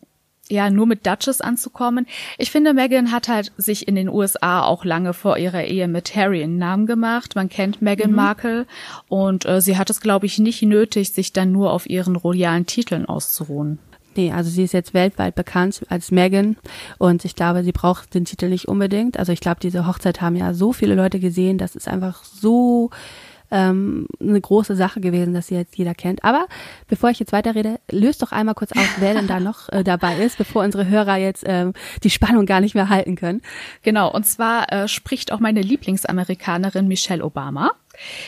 Ja, 0.50 0.70
nur 0.70 0.86
mit 0.86 1.06
Duchess 1.06 1.42
anzukommen. 1.42 2.06
Ich 2.38 2.50
finde, 2.50 2.72
Meghan 2.72 3.12
hat 3.12 3.28
halt 3.28 3.52
sich 3.58 3.86
in 3.86 3.94
den 3.96 4.08
USA 4.08 4.62
auch 4.62 4.84
lange 4.86 5.12
vor 5.12 5.36
ihrer 5.36 5.64
Ehe 5.64 5.88
mit 5.88 6.16
Harry 6.16 6.42
einen 6.42 6.56
Namen 6.56 6.86
gemacht. 6.86 7.34
Man 7.36 7.50
kennt 7.50 7.82
Meghan 7.82 8.10
mhm. 8.10 8.16
Markle 8.16 8.66
und 9.08 9.44
äh, 9.44 9.60
sie 9.60 9.76
hat 9.76 9.90
es, 9.90 10.00
glaube 10.00 10.24
ich, 10.24 10.38
nicht 10.38 10.62
nötig, 10.62 11.12
sich 11.12 11.34
dann 11.34 11.52
nur 11.52 11.70
auf 11.72 11.88
ihren 11.88 12.16
royalen 12.16 12.64
Titeln 12.64 13.04
auszuruhen. 13.04 13.78
Nee, 14.16 14.32
also 14.32 14.50
sie 14.50 14.64
ist 14.64 14.72
jetzt 14.72 14.94
weltweit 14.94 15.34
bekannt 15.34 15.82
als 15.90 16.10
Megan 16.10 16.56
und 16.96 17.24
ich 17.24 17.36
glaube, 17.36 17.62
sie 17.62 17.72
braucht 17.72 18.14
den 18.14 18.24
Titel 18.24 18.48
nicht 18.48 18.66
unbedingt. 18.66 19.18
Also 19.18 19.32
ich 19.32 19.40
glaube, 19.40 19.60
diese 19.60 19.86
Hochzeit 19.86 20.20
haben 20.20 20.34
ja 20.34 20.54
so 20.54 20.72
viele 20.72 20.94
Leute 20.94 21.20
gesehen, 21.20 21.58
das 21.58 21.76
ist 21.76 21.86
einfach 21.86 22.24
so 22.24 22.90
ähm, 23.50 24.06
eine 24.20 24.40
große 24.40 24.76
Sache 24.76 25.00
gewesen, 25.00 25.34
dass 25.34 25.48
sie 25.48 25.54
jetzt 25.54 25.76
jeder 25.76 25.94
kennt. 25.94 26.24
Aber 26.24 26.46
bevor 26.86 27.10
ich 27.10 27.18
jetzt 27.18 27.32
weiterrede, 27.32 27.80
löst 27.90 28.22
doch 28.22 28.32
einmal 28.32 28.54
kurz 28.54 28.72
auf, 28.72 28.96
wer 28.98 29.14
denn 29.14 29.26
da 29.26 29.40
noch 29.40 29.68
äh, 29.70 29.84
dabei 29.84 30.18
ist, 30.18 30.38
bevor 30.38 30.64
unsere 30.64 30.88
Hörer 30.88 31.16
jetzt 31.16 31.44
ähm, 31.46 31.72
die 32.02 32.10
Spannung 32.10 32.46
gar 32.46 32.60
nicht 32.60 32.74
mehr 32.74 32.88
halten 32.88 33.16
können. 33.16 33.42
Genau, 33.82 34.10
und 34.12 34.24
zwar 34.24 34.72
äh, 34.72 34.88
spricht 34.88 35.32
auch 35.32 35.40
meine 35.40 35.62
Lieblingsamerikanerin 35.62 36.88
Michelle 36.88 37.24
Obama. 37.24 37.72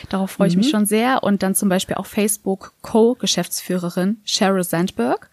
Darauf 0.09 0.31
freue 0.31 0.47
ich 0.47 0.57
mich 0.57 0.67
mhm. 0.67 0.71
schon 0.71 0.85
sehr. 0.85 1.23
Und 1.23 1.43
dann 1.43 1.55
zum 1.55 1.69
Beispiel 1.69 1.95
auch 1.95 2.05
Facebook 2.05 2.73
Co-Geschäftsführerin 2.81 4.17
Sheryl 4.23 4.63
Sandberg. 4.63 5.29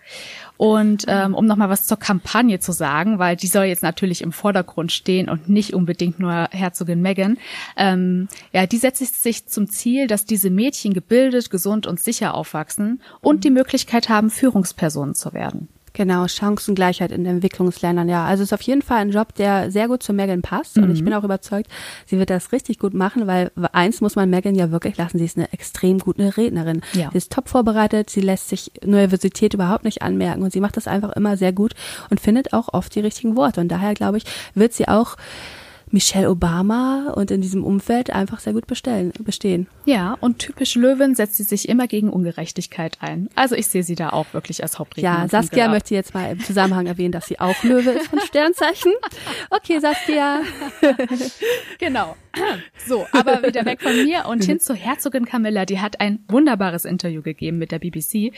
Und 0.57 1.05
ähm, 1.07 1.35
um 1.35 1.47
nochmal 1.47 1.69
was 1.69 1.87
zur 1.87 1.99
Kampagne 1.99 2.59
zu 2.59 2.73
sagen, 2.73 3.21
weil 3.21 3.37
die 3.37 3.47
soll 3.47 3.67
jetzt 3.67 3.85
natürlich 3.85 4.23
im 4.23 4.33
Vordergrund 4.33 4.91
stehen 4.91 5.29
und 5.29 5.49
nicht 5.49 5.73
unbedingt 5.73 6.19
nur 6.19 6.49
Herzogin 6.51 7.01
Meghan. 7.01 7.39
Ähm, 7.77 8.29
ja, 8.53 8.67
die 8.67 8.79
setzt 8.79 9.23
sich 9.23 9.47
zum 9.47 9.71
Ziel, 9.71 10.09
dass 10.09 10.25
diese 10.25 10.51
Mädchen 10.51 10.95
gebildet, 10.95 11.51
gesund 11.51 11.87
und 11.87 12.01
sicher 12.01 12.35
aufwachsen 12.35 13.01
und 13.21 13.45
die 13.45 13.51
Möglichkeit 13.51 14.09
haben, 14.09 14.31
Führungspersonen 14.31 15.15
zu 15.15 15.33
werden. 15.33 15.69
Genau, 15.93 16.27
Chancengleichheit 16.27 17.13
in 17.13 17.27
Entwicklungsländern, 17.27 18.09
ja. 18.09 18.25
Also 18.25 18.43
es 18.43 18.49
ist 18.49 18.53
auf 18.53 18.63
jeden 18.63 18.83
Fall 18.83 18.99
ein 18.99 19.11
Job, 19.11 19.35
der 19.35 19.71
sehr 19.71 19.89
gut 19.89 20.03
zu 20.03 20.13
Megan 20.13 20.43
passt. 20.43 20.77
Mhm. 20.77 20.85
Und 20.85 20.91
ich 20.93 21.01
mhm. 21.01 21.07
bin 21.07 21.15
auch 21.15 21.25
überzeugt, 21.25 21.71
sie 22.07 22.19
wird 22.19 22.31
das 22.31 22.53
richtig 22.53 22.79
gut 22.79 22.95
machen, 22.95 23.27
weil 23.27 23.51
eins 23.73 24.01
muss 24.01 24.17
man 24.17 24.31
Megan 24.31 24.55
ja 24.55 24.71
wirklich 24.71 24.97
lassen, 24.97 25.19
sie 25.19 25.25
ist 25.25 25.37
eine 25.37 25.53
extrem 25.53 25.99
gute 25.99 26.37
Rednerin. 26.37 26.83
Ja. 26.93 27.11
Sie 27.11 27.19
ist 27.19 27.33
top 27.33 27.49
vorbereitet, 27.49 28.11
sie 28.11 28.21
lässt 28.21 28.49
sich 28.49 28.73
Nervosität 28.85 29.55
überhaupt 29.55 29.85
nicht 29.85 30.03
anmerken 30.03 30.43
und 30.43 30.53
sie 30.53 30.61
macht 30.61 30.77
das 30.77 30.89
einfach 30.89 31.13
immer 31.13 31.37
sehr 31.37 31.53
gut 31.53 31.75
und 32.11 32.21
findet 32.21 32.53
auch 32.53 32.73
oft 32.73 32.95
die 32.95 33.01
richtigen 33.01 33.37
Worte. 33.37 33.61
Und 33.61 33.69
daher, 33.69 33.95
glaube 33.95 34.19
ich, 34.19 34.25
wird 34.55 34.73
sie 34.73 34.89
auch 34.89 35.17
Michelle 35.91 36.31
Obama 36.31 37.13
und 37.15 37.31
in 37.31 37.41
diesem 37.41 37.65
Umfeld 37.65 38.11
einfach 38.11 38.41
sehr 38.41 38.53
gut 38.53 38.67
bestellen, 38.67 39.13
bestehen. 39.21 39.67
Ja, 39.85 40.17
und 40.21 40.39
typisch 40.39 40.75
Löwen 40.75 41.15
setzt 41.15 41.37
sie 41.37 41.45
sich 41.45 41.69
immer 41.69 41.87
gegen 41.87 42.11
Ungerechtigkeit 42.11 42.99
ein. 43.01 43.29
Also 43.35 43.55
ich 43.55 43.69
sehe 43.69 43.83
sie 43.83 43.95
da 43.95 44.11
auch 44.11 44.27
wirklich 44.33 44.63
als 44.63 44.79
Hauptrednerin. 44.79 45.23
Ja, 45.23 45.29
Saskia 45.29 45.69
möchte 45.69 45.95
jetzt 45.95 46.15
mal 46.15 46.33
im 46.33 46.41
Zusammenhang 46.41 46.87
erwähnen, 46.87 47.13
dass 47.13 47.27
sie 47.27 47.41
auch 47.41 47.63
Löwe 47.63 47.91
ist 47.91 48.09
von 48.09 48.21
Sternzeichen. 48.21 48.93
Okay, 49.51 49.79
Saskia. 49.81 50.41
genau. 51.79 52.17
So, 52.87 53.07
aber 53.13 53.43
wieder 53.43 53.65
weg 53.65 53.81
von 53.81 53.95
mir 54.05 54.27
und 54.27 54.45
hin 54.45 54.61
zur 54.61 54.77
Herzogin 54.77 55.25
Camilla. 55.25 55.65
Die 55.65 55.81
hat 55.81 56.01
ein 56.01 56.21
wunderbares 56.29 56.85
Interview 56.85 57.23
gegeben 57.23 57.59
mit 57.59 57.73
der 57.73 57.79
BBC. 57.79 58.33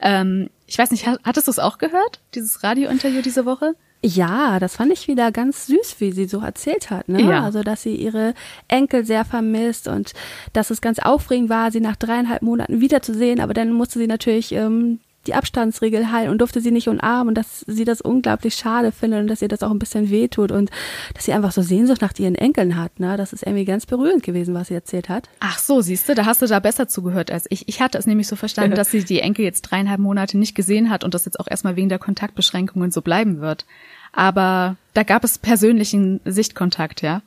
Ähm, 0.00 0.50
ich 0.66 0.78
weiß 0.78 0.90
nicht, 0.90 1.06
hattest 1.06 1.46
du 1.46 1.50
es 1.50 1.58
auch 1.58 1.78
gehört, 1.78 2.20
dieses 2.34 2.62
Radiointerview 2.62 3.22
diese 3.22 3.46
Woche? 3.46 3.74
Ja, 4.06 4.60
das 4.60 4.76
fand 4.76 4.92
ich 4.92 5.08
wieder 5.08 5.32
ganz 5.32 5.66
süß, 5.66 5.96
wie 5.98 6.12
sie 6.12 6.26
so 6.26 6.38
erzählt 6.38 6.90
hat. 6.90 7.08
Ne? 7.08 7.22
Ja. 7.22 7.42
Also, 7.42 7.62
dass 7.62 7.82
sie 7.82 7.96
ihre 7.96 8.34
Enkel 8.68 9.04
sehr 9.04 9.24
vermisst 9.24 9.88
und 9.88 10.12
dass 10.52 10.70
es 10.70 10.80
ganz 10.80 11.00
aufregend 11.00 11.50
war, 11.50 11.72
sie 11.72 11.80
nach 11.80 11.96
dreieinhalb 11.96 12.42
Monaten 12.42 12.80
wiederzusehen. 12.80 13.40
Aber 13.40 13.52
dann 13.52 13.72
musste 13.72 13.98
sie 13.98 14.06
natürlich 14.06 14.52
ähm, 14.52 15.00
die 15.26 15.34
Abstandsregel 15.34 16.12
halten 16.12 16.30
und 16.30 16.38
durfte 16.38 16.60
sie 16.60 16.70
nicht 16.70 16.88
umarmen 16.88 17.28
und 17.28 17.34
dass 17.34 17.64
sie 17.66 17.84
das 17.84 18.00
unglaublich 18.00 18.54
schade 18.54 18.92
findet 18.92 19.22
und 19.22 19.26
dass 19.26 19.42
ihr 19.42 19.48
das 19.48 19.62
auch 19.62 19.70
ein 19.70 19.78
bisschen 19.78 20.10
wehtut 20.10 20.52
und 20.52 20.70
dass 21.14 21.24
sie 21.24 21.32
einfach 21.32 21.52
so 21.52 21.62
Sehnsucht 21.62 22.00
nach 22.00 22.12
ihren 22.18 22.34
Enkeln 22.34 22.76
hat. 22.76 23.00
Ne? 23.00 23.16
Das 23.16 23.32
ist 23.32 23.42
irgendwie 23.42 23.64
ganz 23.64 23.86
berührend 23.86 24.22
gewesen, 24.22 24.54
was 24.54 24.68
sie 24.68 24.74
erzählt 24.74 25.08
hat. 25.08 25.28
Ach 25.40 25.58
so, 25.58 25.80
siehst 25.80 26.08
du, 26.08 26.14
da 26.14 26.26
hast 26.26 26.42
du 26.42 26.46
da 26.46 26.60
besser 26.60 26.88
zugehört 26.88 27.30
als 27.30 27.46
ich. 27.50 27.68
Ich 27.68 27.80
hatte 27.80 27.98
es 27.98 28.06
nämlich 28.06 28.28
so 28.28 28.36
verstanden, 28.36 28.76
dass 28.76 28.90
sie 28.90 29.04
die 29.04 29.20
Enkel 29.20 29.44
jetzt 29.44 29.62
dreieinhalb 29.62 30.00
Monate 30.00 30.38
nicht 30.38 30.54
gesehen 30.54 30.90
hat 30.90 31.04
und 31.04 31.14
das 31.14 31.24
jetzt 31.24 31.40
auch 31.40 31.48
erstmal 31.48 31.76
wegen 31.76 31.88
der 31.88 31.98
Kontaktbeschränkungen 31.98 32.90
so 32.90 33.02
bleiben 33.02 33.40
wird. 33.40 33.66
Aber 34.16 34.76
da 34.94 35.02
gab 35.02 35.22
es 35.24 35.38
persönlichen 35.38 36.20
Sichtkontakt, 36.24 37.02
ja. 37.02 37.20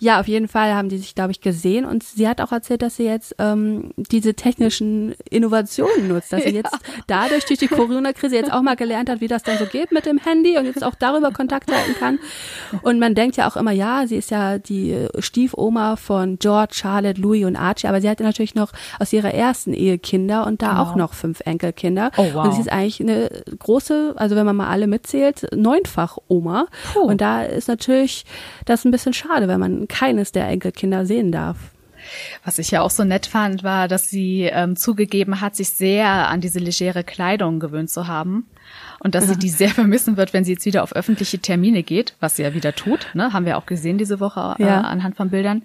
Ja, 0.00 0.20
auf 0.20 0.28
jeden 0.28 0.48
Fall 0.48 0.74
haben 0.74 0.88
die 0.88 0.98
sich, 0.98 1.14
glaube 1.14 1.32
ich, 1.32 1.40
gesehen 1.40 1.84
und 1.84 2.02
sie 2.02 2.28
hat 2.28 2.40
auch 2.40 2.52
erzählt, 2.52 2.82
dass 2.82 2.96
sie 2.96 3.04
jetzt 3.04 3.34
ähm, 3.38 3.90
diese 3.96 4.34
technischen 4.34 5.14
Innovationen 5.28 6.08
nutzt, 6.08 6.32
dass 6.32 6.44
sie 6.44 6.50
ja. 6.50 6.56
jetzt 6.56 6.76
dadurch 7.06 7.46
durch 7.46 7.58
die 7.58 7.66
Corona-Krise 7.66 8.36
jetzt 8.36 8.52
auch 8.52 8.62
mal 8.62 8.76
gelernt 8.76 9.10
hat, 9.10 9.20
wie 9.20 9.26
das 9.26 9.42
dann 9.42 9.58
so 9.58 9.66
geht 9.66 9.90
mit 9.90 10.06
dem 10.06 10.18
Handy 10.18 10.56
und 10.56 10.66
jetzt 10.66 10.84
auch 10.84 10.94
darüber 10.94 11.32
Kontakt 11.32 11.72
halten 11.72 11.94
kann. 11.98 12.18
Und 12.82 12.98
man 13.00 13.14
denkt 13.14 13.36
ja 13.36 13.48
auch 13.48 13.56
immer, 13.56 13.72
ja, 13.72 14.06
sie 14.06 14.16
ist 14.16 14.30
ja 14.30 14.58
die 14.58 15.08
Stiefoma 15.18 15.96
von 15.96 16.38
George, 16.38 16.74
Charlotte, 16.74 17.20
Louis 17.20 17.44
und 17.44 17.56
Archie, 17.56 17.88
aber 17.88 18.00
sie 18.00 18.08
hatte 18.08 18.22
natürlich 18.22 18.54
noch 18.54 18.72
aus 19.00 19.12
ihrer 19.12 19.34
ersten 19.34 19.72
Ehe 19.72 19.98
Kinder 19.98 20.46
und 20.46 20.62
da 20.62 20.78
wow. 20.78 20.88
auch 20.88 20.96
noch 20.96 21.12
fünf 21.12 21.40
Enkelkinder. 21.40 22.12
Oh, 22.16 22.26
wow. 22.32 22.44
Und 22.44 22.54
sie 22.54 22.60
ist 22.60 22.70
eigentlich 22.70 23.00
eine 23.00 23.30
große, 23.58 24.14
also 24.16 24.36
wenn 24.36 24.46
man 24.46 24.56
mal 24.56 24.68
alle 24.68 24.86
mitzählt, 24.86 25.48
neunfach 25.54 26.18
Oma. 26.28 26.66
Puh. 26.92 27.00
Und 27.00 27.20
da 27.20 27.42
ist 27.42 27.68
natürlich 27.68 28.24
das 28.64 28.84
ein 28.84 28.90
bisschen 28.90 29.12
schade, 29.12 29.48
wenn 29.48 29.58
man 29.58 29.87
keines 29.88 30.32
der 30.32 30.46
Enkelkinder 30.48 31.06
sehen 31.06 31.32
darf. 31.32 31.56
Was 32.44 32.58
ich 32.58 32.70
ja 32.70 32.80
auch 32.82 32.90
so 32.90 33.04
nett 33.04 33.26
fand, 33.26 33.64
war, 33.64 33.88
dass 33.88 34.08
sie 34.08 34.44
ähm, 34.44 34.76
zugegeben 34.76 35.40
hat, 35.40 35.56
sich 35.56 35.70
sehr 35.70 36.28
an 36.28 36.40
diese 36.40 36.58
legere 36.58 37.04
Kleidung 37.04 37.60
gewöhnt 37.60 37.90
zu 37.90 38.06
haben 38.06 38.46
und 39.00 39.14
dass 39.14 39.28
sie 39.28 39.36
die 39.36 39.48
sehr 39.48 39.68
vermissen 39.74 40.16
wird, 40.16 40.32
wenn 40.32 40.44
sie 40.44 40.52
jetzt 40.52 40.66
wieder 40.66 40.82
auf 40.82 40.94
öffentliche 40.94 41.38
Termine 41.38 41.82
geht, 41.82 42.14
was 42.20 42.36
sie 42.36 42.42
ja 42.42 42.54
wieder 42.54 42.74
tut, 42.74 43.06
ne? 43.14 43.32
haben 43.32 43.46
wir 43.46 43.58
auch 43.58 43.66
gesehen 43.66 43.98
diese 43.98 44.20
Woche 44.20 44.56
äh, 44.58 44.64
ja. 44.64 44.80
anhand 44.80 45.16
von 45.16 45.30
Bildern. 45.30 45.62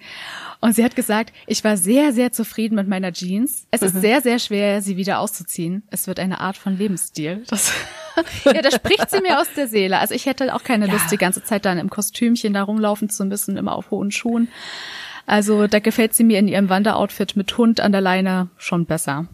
Und 0.59 0.75
sie 0.75 0.83
hat 0.83 0.95
gesagt, 0.95 1.33
ich 1.45 1.63
war 1.63 1.75
sehr, 1.75 2.13
sehr 2.13 2.31
zufrieden 2.31 2.75
mit 2.75 2.87
meiner 2.87 3.11
Jeans. 3.11 3.67
Es 3.71 3.81
ist 3.81 3.95
mhm. 3.95 4.01
sehr, 4.01 4.21
sehr 4.21 4.39
schwer, 4.39 4.81
sie 4.81 4.95
wieder 4.95 5.19
auszuziehen. 5.19 5.83
Es 5.89 6.07
wird 6.07 6.19
eine 6.19 6.39
Art 6.39 6.55
von 6.55 6.77
Lebensstil. 6.77 7.43
Das 7.47 7.73
ja, 8.45 8.61
da 8.61 8.71
spricht 8.71 9.09
sie 9.09 9.21
mir 9.21 9.39
aus 9.39 9.47
der 9.55 9.67
Seele. 9.67 9.99
Also 9.99 10.13
ich 10.13 10.25
hätte 10.25 10.53
auch 10.55 10.63
keine 10.63 10.87
ja. 10.87 10.93
Lust, 10.93 11.11
die 11.11 11.17
ganze 11.17 11.43
Zeit 11.43 11.65
dann 11.65 11.77
im 11.77 11.89
Kostümchen 11.89 12.53
da 12.53 12.63
rumlaufen 12.63 13.09
zu 13.09 13.25
müssen, 13.25 13.57
immer 13.57 13.75
auf 13.75 13.91
hohen 13.91 14.11
Schuhen. 14.11 14.47
Also 15.25 15.67
da 15.67 15.79
gefällt 15.79 16.13
sie 16.13 16.23
mir 16.23 16.39
in 16.39 16.47
ihrem 16.47 16.69
Wanderoutfit 16.69 17.35
mit 17.35 17.57
Hund 17.57 17.79
an 17.79 17.91
der 17.91 18.01
Leine 18.01 18.49
schon 18.57 18.85
besser. 18.85 19.27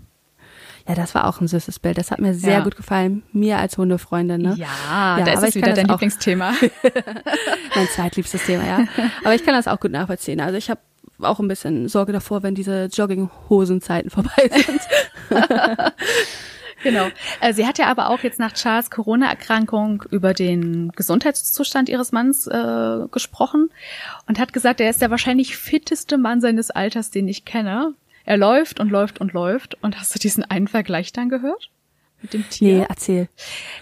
Ja, 0.89 0.95
das 0.95 1.13
war 1.13 1.27
auch 1.27 1.39
ein 1.39 1.47
süßes 1.47 1.77
Bild. 1.77 1.99
Das 1.99 2.09
hat 2.09 2.17
mir 2.17 2.33
sehr 2.33 2.53
ja. 2.53 2.59
gut 2.61 2.75
gefallen. 2.75 3.21
Mir 3.31 3.59
als 3.59 3.77
Hundefreundin, 3.77 4.41
ne? 4.41 4.55
Ja, 4.57 5.19
ja 5.19 5.23
da 5.23 5.33
ist 5.33 5.43
es 5.43 5.55
wieder 5.55 5.73
dein 5.73 5.85
Lieblingsthema. 5.85 6.53
mein 7.75 7.87
zweitliebstes 7.89 8.43
Thema, 8.47 8.65
ja. 8.65 8.87
Aber 9.23 9.35
ich 9.35 9.45
kann 9.45 9.53
das 9.53 9.67
auch 9.67 9.79
gut 9.79 9.91
nachvollziehen. 9.91 10.41
Also 10.41 10.57
ich 10.57 10.71
habe 10.71 10.79
auch 11.21 11.39
ein 11.39 11.47
bisschen 11.47 11.87
Sorge 11.89 12.11
davor, 12.11 12.41
wenn 12.41 12.55
diese 12.55 12.85
Jogginghosenzeiten 12.85 14.09
vorbei 14.09 14.49
sind. 14.49 14.81
genau. 16.81 17.09
Äh, 17.39 17.53
sie 17.53 17.67
hat 17.67 17.77
ja 17.77 17.85
aber 17.85 18.09
auch 18.09 18.21
jetzt 18.21 18.39
nach 18.39 18.53
Charles 18.53 18.89
Corona-Erkrankung 18.89 20.05
über 20.09 20.33
den 20.33 20.91
Gesundheitszustand 20.95 21.89
ihres 21.89 22.11
Manns 22.11 22.47
äh, 22.47 22.97
gesprochen 23.11 23.69
und 24.27 24.39
hat 24.39 24.53
gesagt, 24.53 24.81
er 24.81 24.89
ist 24.89 25.03
der 25.03 25.11
wahrscheinlich 25.11 25.55
fitteste 25.55 26.17
Mann 26.17 26.41
seines 26.41 26.71
Alters, 26.71 27.11
den 27.11 27.27
ich 27.27 27.45
kenne. 27.45 27.93
Er 28.29 28.37
läuft 28.37 28.79
und 28.79 28.91
läuft 28.91 29.19
und 29.19 29.33
läuft. 29.33 29.75
Und 29.81 29.99
hast 29.99 30.13
du 30.13 30.19
diesen 30.19 30.43
einen 30.43 30.67
Vergleich 30.67 31.11
dann 31.11 31.29
gehört? 31.29 31.71
mit 32.21 32.33
dem 32.33 32.47
Tier. 32.49 32.79
Nee, 32.79 32.85
erzähl. 32.89 33.29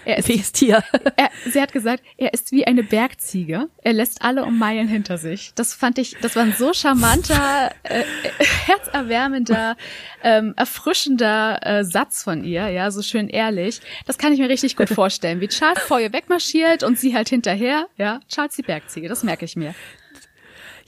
Er 0.05 0.19
ist, 0.19 0.29
Welches 0.29 0.51
Tier? 0.51 0.83
Er, 1.17 1.31
sie 1.49 1.59
hat 1.59 1.73
gesagt, 1.73 2.03
er 2.17 2.35
ist 2.35 2.51
wie 2.51 2.67
eine 2.67 2.83
Bergziege. 2.83 3.69
Er 3.81 3.93
lässt 3.93 4.21
alle 4.21 4.45
um 4.45 4.59
Meilen 4.59 4.87
hinter 4.87 5.17
sich. 5.17 5.51
Das 5.55 5.73
fand 5.73 5.97
ich, 5.97 6.15
das 6.21 6.35
war 6.35 6.43
ein 6.43 6.53
so 6.55 6.71
charmanter, 6.71 7.71
äh, 7.81 8.03
herzerwärmender, 8.67 9.75
ähm, 10.23 10.53
erfrischender 10.55 11.59
äh, 11.65 11.83
Satz 11.83 12.21
von 12.21 12.43
ihr, 12.43 12.69
ja, 12.69 12.91
so 12.91 13.01
schön 13.01 13.29
ehrlich. 13.29 13.81
Das 14.05 14.19
kann 14.19 14.31
ich 14.31 14.39
mir 14.39 14.49
richtig 14.49 14.75
gut 14.75 14.89
vorstellen, 15.01 15.41
wie 15.41 15.47
Charles 15.47 15.81
vor 15.81 15.99
ihr 15.99 16.13
wegmarschiert 16.13 16.83
und 16.83 16.99
sie 16.99 17.15
halt 17.15 17.29
hinterher, 17.29 17.87
ja, 17.97 18.19
Charles 18.29 18.55
die 18.55 18.61
Bergziege, 18.61 19.09
das 19.09 19.23
merke 19.23 19.45
ich 19.45 19.55
mir 19.55 19.73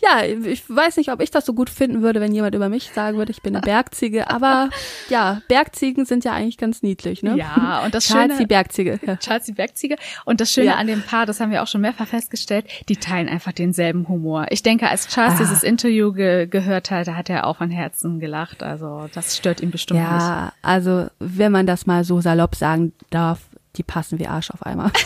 ja, 0.01 0.23
ich 0.23 0.63
weiß 0.69 0.97
nicht, 0.97 1.11
ob 1.11 1.21
ich 1.21 1.31
das 1.31 1.45
so 1.45 1.53
gut 1.53 1.69
finden 1.69 2.01
würde, 2.01 2.21
wenn 2.21 2.33
jemand 2.33 2.55
über 2.55 2.69
mich 2.69 2.91
sagen 2.93 3.17
würde, 3.17 3.31
ich 3.31 3.41
bin 3.41 3.55
eine 3.55 3.61
Bergziege. 3.61 4.29
Aber 4.29 4.69
ja, 5.09 5.41
Bergziegen 5.47 6.05
sind 6.05 6.23
ja 6.23 6.33
eigentlich 6.33 6.57
ganz 6.57 6.81
niedlich, 6.81 7.23
ne? 7.23 7.35
Ja, 7.35 7.81
und 7.83 7.93
das 7.93 8.07
Charles 8.07 8.33
Schöne, 8.33 8.39
die 8.39 8.45
Bergziege. 8.47 8.99
Ja. 9.05 9.17
Charles 9.17 9.45
die 9.45 9.53
Bergziege. 9.53 9.95
Und 10.25 10.41
das 10.41 10.51
Schöne 10.51 10.67
ja. 10.67 10.75
an 10.75 10.87
dem 10.87 11.01
Paar, 11.01 11.25
das 11.25 11.39
haben 11.39 11.51
wir 11.51 11.63
auch 11.63 11.67
schon 11.67 11.81
mehrfach 11.81 12.07
festgestellt, 12.07 12.65
die 12.87 12.95
teilen 12.95 13.27
einfach 13.27 13.51
denselben 13.51 14.07
Humor. 14.07 14.47
Ich 14.49 14.63
denke, 14.63 14.89
als 14.89 15.07
Charles 15.07 15.35
ah. 15.35 15.39
dieses 15.39 15.63
Interview 15.63 16.13
ge 16.13 16.47
gehört 16.47 16.91
hat, 16.91 17.07
da 17.07 17.15
hat 17.15 17.29
er 17.29 17.45
auch 17.45 17.57
von 17.57 17.69
Herzen 17.69 18.19
gelacht. 18.19 18.63
Also 18.63 19.07
das 19.13 19.35
stört 19.35 19.61
ihn 19.61 19.71
bestimmt 19.71 19.99
ja, 19.99 20.13
nicht. 20.13 20.21
Ja, 20.21 20.53
also 20.61 21.07
wenn 21.19 21.51
man 21.51 21.65
das 21.65 21.85
mal 21.85 22.03
so 22.03 22.21
salopp 22.21 22.55
sagen 22.55 22.93
darf, 23.09 23.41
die 23.75 23.83
passen 23.83 24.19
wie 24.19 24.27
Arsch 24.27 24.51
auf 24.51 24.63
einmal. 24.63 24.91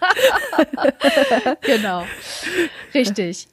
genau. 1.62 2.04
Richtig. 2.94 3.48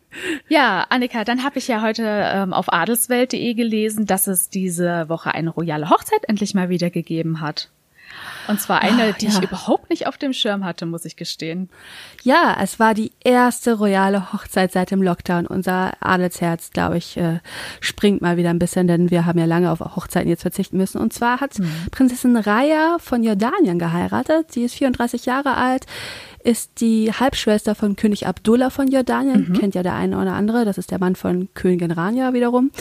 Ja, 0.47 0.85
Annika, 0.89 1.23
dann 1.23 1.43
habe 1.43 1.59
ich 1.59 1.67
ja 1.67 1.81
heute 1.81 2.03
ähm, 2.05 2.53
auf 2.53 2.71
adelswelt.de 2.71 3.53
gelesen, 3.53 4.05
dass 4.05 4.27
es 4.27 4.49
diese 4.49 5.09
Woche 5.09 5.33
eine 5.33 5.49
royale 5.49 5.89
Hochzeit 5.89 6.27
endlich 6.27 6.53
mal 6.53 6.69
wieder 6.69 6.89
gegeben 6.89 7.41
hat. 7.41 7.69
Und 8.47 8.61
zwar 8.61 8.81
eine, 8.81 9.11
Ach, 9.13 9.17
die 9.17 9.27
ja. 9.27 9.31
ich 9.31 9.41
überhaupt 9.41 9.89
nicht 9.89 10.07
auf 10.07 10.17
dem 10.17 10.33
Schirm 10.33 10.65
hatte, 10.65 10.85
muss 10.85 11.05
ich 11.05 11.15
gestehen. 11.15 11.69
Ja, 12.23 12.57
es 12.61 12.79
war 12.79 12.93
die 12.93 13.11
erste 13.23 13.73
royale 13.73 14.33
Hochzeit 14.33 14.71
seit 14.71 14.91
dem 14.91 15.01
Lockdown. 15.01 15.47
Unser 15.47 15.93
Adelsherz, 15.99 16.71
glaube 16.71 16.97
ich, 16.97 17.17
äh, 17.17 17.39
springt 17.79 18.21
mal 18.21 18.37
wieder 18.37 18.49
ein 18.49 18.59
bisschen, 18.59 18.87
denn 18.87 19.11
wir 19.11 19.25
haben 19.25 19.39
ja 19.39 19.45
lange 19.45 19.71
auf 19.71 19.79
Hochzeiten 19.79 20.29
jetzt 20.29 20.41
verzichten 20.41 20.77
müssen. 20.77 20.99
Und 20.99 21.13
zwar 21.13 21.39
hat 21.39 21.59
mhm. 21.59 21.71
Prinzessin 21.91 22.37
Raya 22.37 22.97
von 22.99 23.23
Jordanien 23.23 23.79
geheiratet. 23.79 24.51
Sie 24.51 24.63
ist 24.63 24.75
34 24.75 25.25
Jahre 25.25 25.55
alt, 25.55 25.85
ist 26.47 26.79
die 26.79 27.11
Halbschwester 27.11 27.75
von 27.75 27.97
König 27.97 28.25
Abdullah 28.25 28.69
von 28.69 28.87
Jordanien, 28.87 29.49
mhm. 29.49 29.53
kennt 29.53 29.75
ja 29.75 29.83
der 29.83 29.95
eine 29.95 30.17
oder 30.17 30.31
andere, 30.31 30.63
das 30.63 30.77
ist 30.77 30.91
der 30.91 30.99
Mann 30.99 31.17
von 31.17 31.49
Königin 31.53 31.91
Rania 31.91 32.33
wiederum. 32.33 32.71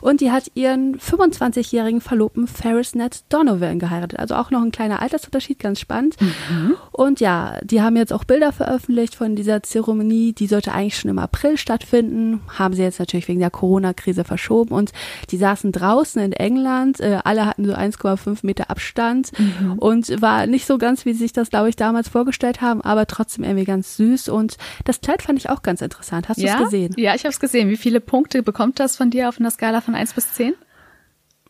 Und 0.00 0.20
die 0.20 0.30
hat 0.30 0.44
ihren 0.54 0.98
25-jährigen 0.98 2.00
Verlobten 2.00 2.46
Ferris 2.46 2.94
Ned 2.94 3.24
Donovan 3.28 3.80
geheiratet, 3.80 4.20
also 4.20 4.36
auch 4.36 4.52
noch 4.52 4.62
ein 4.62 4.70
kleiner 4.70 5.02
Altersunterschied, 5.08 5.58
ganz 5.58 5.80
spannend. 5.80 6.16
Mhm. 6.20 6.76
Und 6.92 7.20
ja, 7.20 7.58
die 7.62 7.80
haben 7.80 7.96
jetzt 7.96 8.12
auch 8.12 8.24
Bilder 8.24 8.52
veröffentlicht 8.52 9.14
von 9.14 9.36
dieser 9.36 9.62
Zeremonie, 9.62 10.32
die 10.32 10.46
sollte 10.46 10.72
eigentlich 10.72 10.98
schon 10.98 11.10
im 11.10 11.18
April 11.18 11.56
stattfinden, 11.56 12.40
haben 12.58 12.74
sie 12.74 12.82
jetzt 12.82 12.98
natürlich 12.98 13.28
wegen 13.28 13.40
der 13.40 13.50
Corona-Krise 13.50 14.24
verschoben 14.24 14.74
und 14.74 14.92
die 15.30 15.38
saßen 15.38 15.72
draußen 15.72 16.20
in 16.20 16.32
England, 16.32 17.00
äh, 17.00 17.18
alle 17.24 17.46
hatten 17.46 17.64
so 17.64 17.72
1,5 17.72 18.40
Meter 18.42 18.70
Abstand 18.70 19.32
mhm. 19.38 19.78
und 19.78 20.20
war 20.20 20.46
nicht 20.46 20.66
so 20.66 20.78
ganz, 20.78 21.06
wie 21.06 21.12
sie 21.12 21.20
sich 21.20 21.32
das, 21.32 21.50
glaube 21.50 21.68
ich, 21.68 21.76
damals 21.76 22.08
vorgestellt 22.08 22.60
haben, 22.60 22.82
aber 22.82 23.06
trotzdem 23.06 23.44
irgendwie 23.44 23.64
ganz 23.64 23.96
süß. 23.96 24.28
Und 24.28 24.56
das 24.84 25.00
Kleid 25.00 25.22
fand 25.22 25.38
ich 25.38 25.50
auch 25.50 25.62
ganz 25.62 25.80
interessant. 25.80 26.28
Hast 26.28 26.40
du 26.40 26.46
es 26.46 26.56
gesehen? 26.58 26.94
Ja, 26.96 27.14
ich 27.14 27.22
habe 27.24 27.30
es 27.30 27.40
gesehen. 27.40 27.70
Wie 27.70 27.76
viele 27.76 28.00
Punkte 28.00 28.42
bekommt 28.42 28.78
das 28.80 28.96
von 28.96 29.10
dir 29.10 29.28
auf 29.28 29.40
einer 29.40 29.50
Skala 29.50 29.80
von 29.80 29.94
1 29.94 30.12
bis 30.12 30.34
10? 30.34 30.54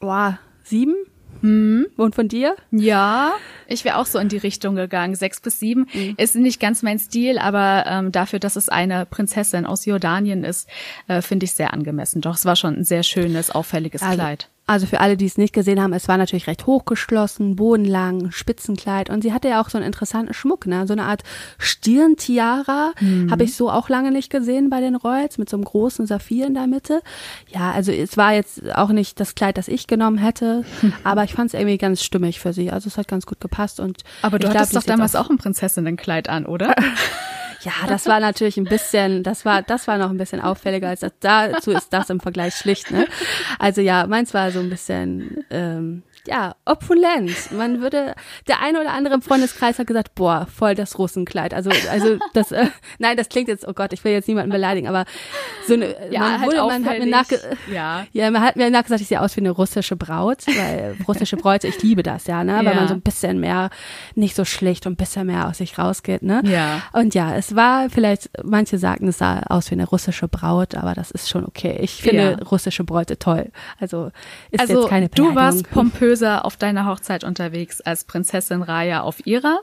Boah, 0.01 0.39
sieben? 0.63 0.95
Mhm. 1.41 1.87
Und 1.97 2.15
von 2.15 2.29
dir? 2.29 2.57
Ja, 2.71 3.33
ich 3.67 3.85
wäre 3.85 3.97
auch 3.97 4.07
so 4.07 4.19
in 4.19 4.29
die 4.29 4.37
Richtung 4.37 4.75
gegangen. 4.75 5.15
Sechs 5.15 5.41
bis 5.41 5.59
sieben 5.59 5.87
mhm. 5.93 6.15
ist 6.17 6.35
nicht 6.35 6.61
ganz 6.61 6.83
mein 6.83 6.99
Stil, 6.99 7.39
aber 7.39 7.85
ähm, 7.87 8.13
dafür, 8.13 8.39
dass 8.39 8.57
es 8.57 8.69
eine 8.69 9.07
Prinzessin 9.07 9.67
aus 9.67 9.87
Jordanien 9.87 10.45
ist, 10.45 10.69
äh, 11.07 11.23
finde 11.23 11.45
ich 11.45 11.53
sehr 11.53 11.73
angemessen. 11.73 12.21
Doch 12.21 12.35
es 12.35 12.45
war 12.45 12.57
schon 12.57 12.77
ein 12.77 12.85
sehr 12.85 13.03
schönes, 13.03 13.51
auffälliges 13.51 14.03
also, 14.03 14.15
Kleid. 14.15 14.49
Also 14.69 14.85
für 14.87 15.01
alle, 15.01 15.17
die 15.17 15.25
es 15.25 15.39
nicht 15.39 15.55
gesehen 15.55 15.81
haben, 15.81 15.95
es 15.95 16.09
war 16.09 16.19
natürlich 16.19 16.47
recht 16.47 16.67
hochgeschlossen, 16.67 17.57
bodenlang, 17.57 18.31
Spitzenkleid 18.31 19.09
und 19.09 19.23
sie 19.23 19.33
hatte 19.33 19.49
ja 19.49 19.63
auch 19.63 19.71
so 19.71 19.79
einen 19.79 19.87
interessanten 19.87 20.35
Schmuck, 20.35 20.67
ne? 20.67 20.87
So 20.87 20.93
eine 20.93 21.05
Art 21.05 21.23
Stirntiara, 21.57 22.93
mhm. 23.01 23.31
habe 23.31 23.45
ich 23.45 23.57
so 23.57 23.71
auch 23.71 23.89
lange 23.89 24.13
nicht 24.13 24.29
gesehen 24.29 24.69
bei 24.69 24.83
den 24.83 24.95
Royals 24.95 25.39
mit 25.39 25.49
so 25.49 25.57
einem 25.57 25.65
großen 25.65 26.07
Saphir 26.07 26.47
in 26.47 26.53
der 26.53 26.67
Mitte. 26.67 27.01
Ja, 27.49 27.71
also 27.71 27.93
es 27.93 28.19
war 28.19 28.35
jetzt 28.35 28.71
auch 28.75 28.91
nicht 28.91 29.19
das 29.21 29.35
Kleid, 29.35 29.57
das 29.57 29.69
ich 29.69 29.87
genommen 29.87 30.19
hätte, 30.19 30.65
aber 31.03 31.25
ich 31.25 31.33
fand 31.33 31.49
es 31.49 31.59
irgendwie 31.59 31.79
ganz 31.79 32.03
stimmig 32.03 32.39
für 32.39 32.53
sie. 32.53 32.71
Also 32.71 32.89
es 32.89 32.99
hat 32.99 33.09
ganz 33.09 33.25
gut 33.25 33.41
gepasst 33.41 33.81
und 33.81 34.03
Aber 34.21 34.39
du 34.39 34.51
hattest 34.51 34.73
glaub, 34.73 34.85
doch 34.85 34.87
damals 34.87 35.17
auch 35.17 35.31
ein 35.31 35.39
Prinzessinnenkleid 35.39 36.29
an, 36.29 36.45
oder? 36.45 36.75
Ja, 37.63 37.73
das 37.89 38.07
war 38.07 38.21
natürlich 38.21 38.57
ein 38.57 38.65
bisschen, 38.65 39.23
das 39.23 39.45
war, 39.45 39.63
das 39.63 39.89
war 39.89 39.99
noch 39.99 40.11
ein 40.11 40.17
bisschen 40.17 40.41
auffälliger 40.41 40.89
als 40.89 41.01
das. 41.01 41.13
Dazu 41.21 41.73
ist 41.73 41.93
das 41.93 42.09
im 42.11 42.21
Vergleich 42.21 42.55
schlicht, 42.55 42.91
ne? 42.91 43.07
Also 43.59 43.81
ja, 43.81 44.07
meins 44.07 44.33
war 44.33 44.51
so 44.53 44.61
ein 44.61 44.71
bisschen, 44.71 45.45
ähm, 45.51 46.03
ja, 46.29 46.55
opulent. 46.67 47.53
Man 47.53 47.81
würde, 47.81 48.15
der 48.47 48.61
eine 48.61 48.81
oder 48.81 48.93
andere 48.93 49.15
im 49.15 49.23
Freundeskreis 49.23 49.79
hat 49.79 49.87
gesagt, 49.87 50.15
boah, 50.15 50.47
voll 50.47 50.75
das 50.75 50.99
Russenkleid. 50.99 51.55
Also, 51.55 51.71
also 51.91 52.19
das, 52.35 52.53
äh, 52.53 52.67
nein, 52.99 53.17
das 53.17 53.29
klingt 53.29 53.49
jetzt, 53.49 53.67
oh 53.67 53.73
Gott, 53.73 53.93
ich 53.93 54.05
will 54.05 54.13
jetzt 54.13 54.29
niemanden 54.29 54.51
beleidigen, 54.51 54.89
aber 54.89 55.05
so 55.67 55.75
eine, 55.75 55.95
ja, 56.11 56.21
man, 56.21 56.41
halt 56.41 56.53
wurde, 56.53 56.67
man 56.67 56.85
hat 56.85 56.99
mir 56.99 57.07
nachge 57.07 57.41
ja. 57.73 58.07
ja, 58.13 58.31
man 58.31 58.43
hat 58.43 58.57
mir 58.57 58.71
nachgesagt, 58.71 59.01
ich 59.01 59.09
sehe 59.09 59.21
aus 59.21 59.37
wie 59.37 59.41
eine 59.41 59.51
russische 59.51 59.97
Braut, 59.97 60.47
weil 60.47 60.97
russische 61.07 61.37
Bräute, 61.37 61.67
ich 61.67 61.83
liebe 61.83 62.03
das 62.03 62.27
ja, 62.27 62.45
ne, 62.45 62.57
weil 62.57 62.67
ja. 62.67 62.75
man 62.75 62.89
so 62.89 62.95
ein 62.95 63.01
bisschen 63.01 63.41
mehr, 63.41 63.71
nicht 64.15 64.37
so 64.37 64.45
schlicht 64.45 64.87
und 64.87 64.93
ein 64.93 64.97
bisschen 64.97 65.27
mehr 65.27 65.49
aus 65.49 65.59
sich 65.59 65.79
rausgeht, 65.79 66.23
ne. 66.23 66.43
Ja. 66.45 66.83
Und 66.93 67.15
ja, 67.15 67.35
es 67.37 67.55
war 67.55 67.89
vielleicht, 67.89 68.31
manche 68.45 68.77
sagten, 68.79 69.09
es 69.09 69.19
sah 69.19 69.41
aus 69.49 69.71
wie 69.71 69.77
eine 69.77 69.87
russische 69.87 70.29
Braut, 70.29 70.75
aber 70.75 70.95
das 70.95 71.11
ist 71.11 71.31
schon 71.31 71.47
okay. 71.47 71.79
Ich 71.81 72.03
finde 72.03 72.37
ja. 72.39 72.47
russische 72.47 72.85
Bräute 72.85 73.19
toll. 73.19 73.51
Also, 73.81 74.11
ist 74.51 74.61
also, 74.61 74.81
jetzt 74.81 74.89
keine 74.91 75.09
Beleidigung. 75.09 75.35
Du 75.35 75.41
warst 75.41 75.71
pompös 75.71 76.18
böser 76.19 76.45
auf 76.45 76.57
deiner 76.57 76.87
Hochzeit 76.87 77.25
unterwegs 77.25 77.81
als 77.81 78.05
Prinzessin 78.05 78.63
Raya 78.63 79.01
auf 79.03 79.25
ihrer. 79.27 79.61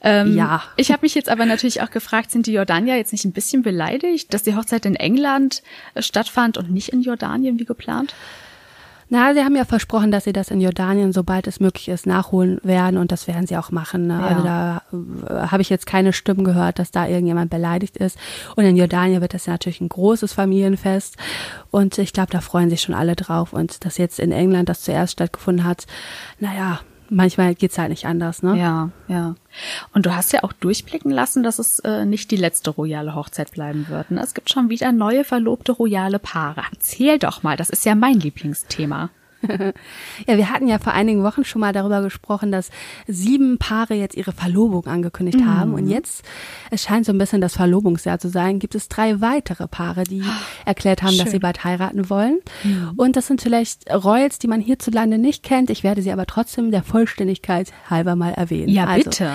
Ähm, 0.00 0.36
ja. 0.36 0.62
Ich 0.76 0.90
habe 0.90 1.02
mich 1.02 1.14
jetzt 1.14 1.28
aber 1.28 1.44
natürlich 1.46 1.82
auch 1.82 1.90
gefragt, 1.90 2.30
sind 2.30 2.46
die 2.46 2.52
Jordanier 2.52 2.96
jetzt 2.96 3.12
nicht 3.12 3.24
ein 3.24 3.32
bisschen 3.32 3.62
beleidigt, 3.62 4.32
dass 4.32 4.42
die 4.42 4.56
Hochzeit 4.56 4.86
in 4.86 4.96
England 4.96 5.62
stattfand 5.98 6.56
und 6.56 6.70
nicht 6.70 6.90
in 6.90 7.02
Jordanien 7.02 7.58
wie 7.58 7.64
geplant? 7.64 8.14
Na, 9.12 9.34
sie 9.34 9.40
haben 9.44 9.54
ja 9.54 9.66
versprochen, 9.66 10.10
dass 10.10 10.24
sie 10.24 10.32
das 10.32 10.50
in 10.50 10.62
Jordanien, 10.62 11.12
sobald 11.12 11.46
es 11.46 11.60
möglich 11.60 11.90
ist, 11.90 12.06
nachholen 12.06 12.58
werden 12.62 12.96
und 12.96 13.12
das 13.12 13.28
werden 13.28 13.46
sie 13.46 13.58
auch 13.58 13.70
machen. 13.70 14.06
Ne? 14.06 14.14
Ja. 14.14 14.26
Also 14.26 14.42
da 14.42 14.82
äh, 15.28 15.48
habe 15.48 15.60
ich 15.60 15.68
jetzt 15.68 15.84
keine 15.84 16.14
Stimmen 16.14 16.44
gehört, 16.44 16.78
dass 16.78 16.92
da 16.92 17.06
irgendjemand 17.06 17.50
beleidigt 17.50 17.98
ist. 17.98 18.16
Und 18.56 18.64
in 18.64 18.74
Jordanien 18.74 19.20
wird 19.20 19.34
das 19.34 19.44
ja 19.44 19.52
natürlich 19.52 19.82
ein 19.82 19.90
großes 19.90 20.32
Familienfest 20.32 21.18
und 21.70 21.98
ich 21.98 22.14
glaube, 22.14 22.32
da 22.32 22.40
freuen 22.40 22.70
sich 22.70 22.80
schon 22.80 22.94
alle 22.94 23.14
drauf. 23.14 23.52
Und 23.52 23.84
dass 23.84 23.98
jetzt 23.98 24.18
in 24.18 24.32
England 24.32 24.70
das 24.70 24.80
zuerst 24.80 25.12
stattgefunden 25.12 25.66
hat, 25.66 25.84
naja, 26.40 26.80
manchmal 27.12 27.54
geht's 27.54 27.78
halt 27.78 27.90
nicht 27.90 28.06
anders, 28.06 28.42
ne? 28.42 28.58
Ja, 28.58 28.90
ja. 29.08 29.34
Und 29.92 30.06
du 30.06 30.16
hast 30.16 30.32
ja 30.32 30.42
auch 30.42 30.52
durchblicken 30.52 31.10
lassen, 31.10 31.42
dass 31.42 31.58
es 31.58 31.78
äh, 31.80 32.04
nicht 32.04 32.30
die 32.30 32.36
letzte 32.36 32.70
royale 32.70 33.14
Hochzeit 33.14 33.50
bleiben 33.52 33.86
wird. 33.88 34.10
Ne? 34.10 34.22
Es 34.22 34.34
gibt 34.34 34.50
schon 34.50 34.70
wieder 34.70 34.92
neue 34.92 35.24
verlobte 35.24 35.72
royale 35.72 36.18
Paare. 36.18 36.62
Erzähl 36.72 37.18
doch 37.18 37.42
mal, 37.42 37.56
das 37.56 37.70
ist 37.70 37.84
ja 37.84 37.94
mein 37.94 38.18
Lieblingsthema. 38.18 39.10
ja, 40.26 40.36
wir 40.36 40.50
hatten 40.50 40.68
ja 40.68 40.78
vor 40.78 40.92
einigen 40.92 41.22
Wochen 41.22 41.44
schon 41.44 41.60
mal 41.60 41.72
darüber 41.72 42.02
gesprochen, 42.02 42.52
dass 42.52 42.70
sieben 43.06 43.58
Paare 43.58 43.94
jetzt 43.94 44.16
ihre 44.16 44.32
Verlobung 44.32 44.86
angekündigt 44.86 45.40
mhm. 45.40 45.46
haben. 45.46 45.74
Und 45.74 45.88
jetzt, 45.88 46.24
es 46.70 46.82
scheint 46.82 47.06
so 47.06 47.12
ein 47.12 47.18
bisschen 47.18 47.40
das 47.40 47.54
Verlobungsjahr 47.54 48.18
zu 48.18 48.28
sein, 48.28 48.58
gibt 48.58 48.74
es 48.74 48.88
drei 48.88 49.20
weitere 49.20 49.66
Paare, 49.68 50.04
die 50.04 50.22
ah, 50.22 50.40
erklärt 50.64 51.02
haben, 51.02 51.12
Schön. 51.12 51.24
dass 51.24 51.30
sie 51.30 51.38
bald 51.38 51.64
heiraten 51.64 52.08
wollen. 52.10 52.40
Mhm. 52.64 52.92
Und 52.96 53.16
das 53.16 53.26
sind 53.26 53.40
vielleicht 53.40 53.90
Royals, 53.90 54.38
die 54.38 54.48
man 54.48 54.60
hierzulande 54.60 55.18
nicht 55.18 55.42
kennt. 55.42 55.70
Ich 55.70 55.82
werde 55.82 56.02
sie 56.02 56.12
aber 56.12 56.26
trotzdem 56.26 56.70
der 56.70 56.82
Vollständigkeit 56.82 57.72
halber 57.88 58.16
mal 58.16 58.32
erwähnen. 58.32 58.68
Ja, 58.68 58.86
also, 58.86 59.10
bitte. 59.10 59.30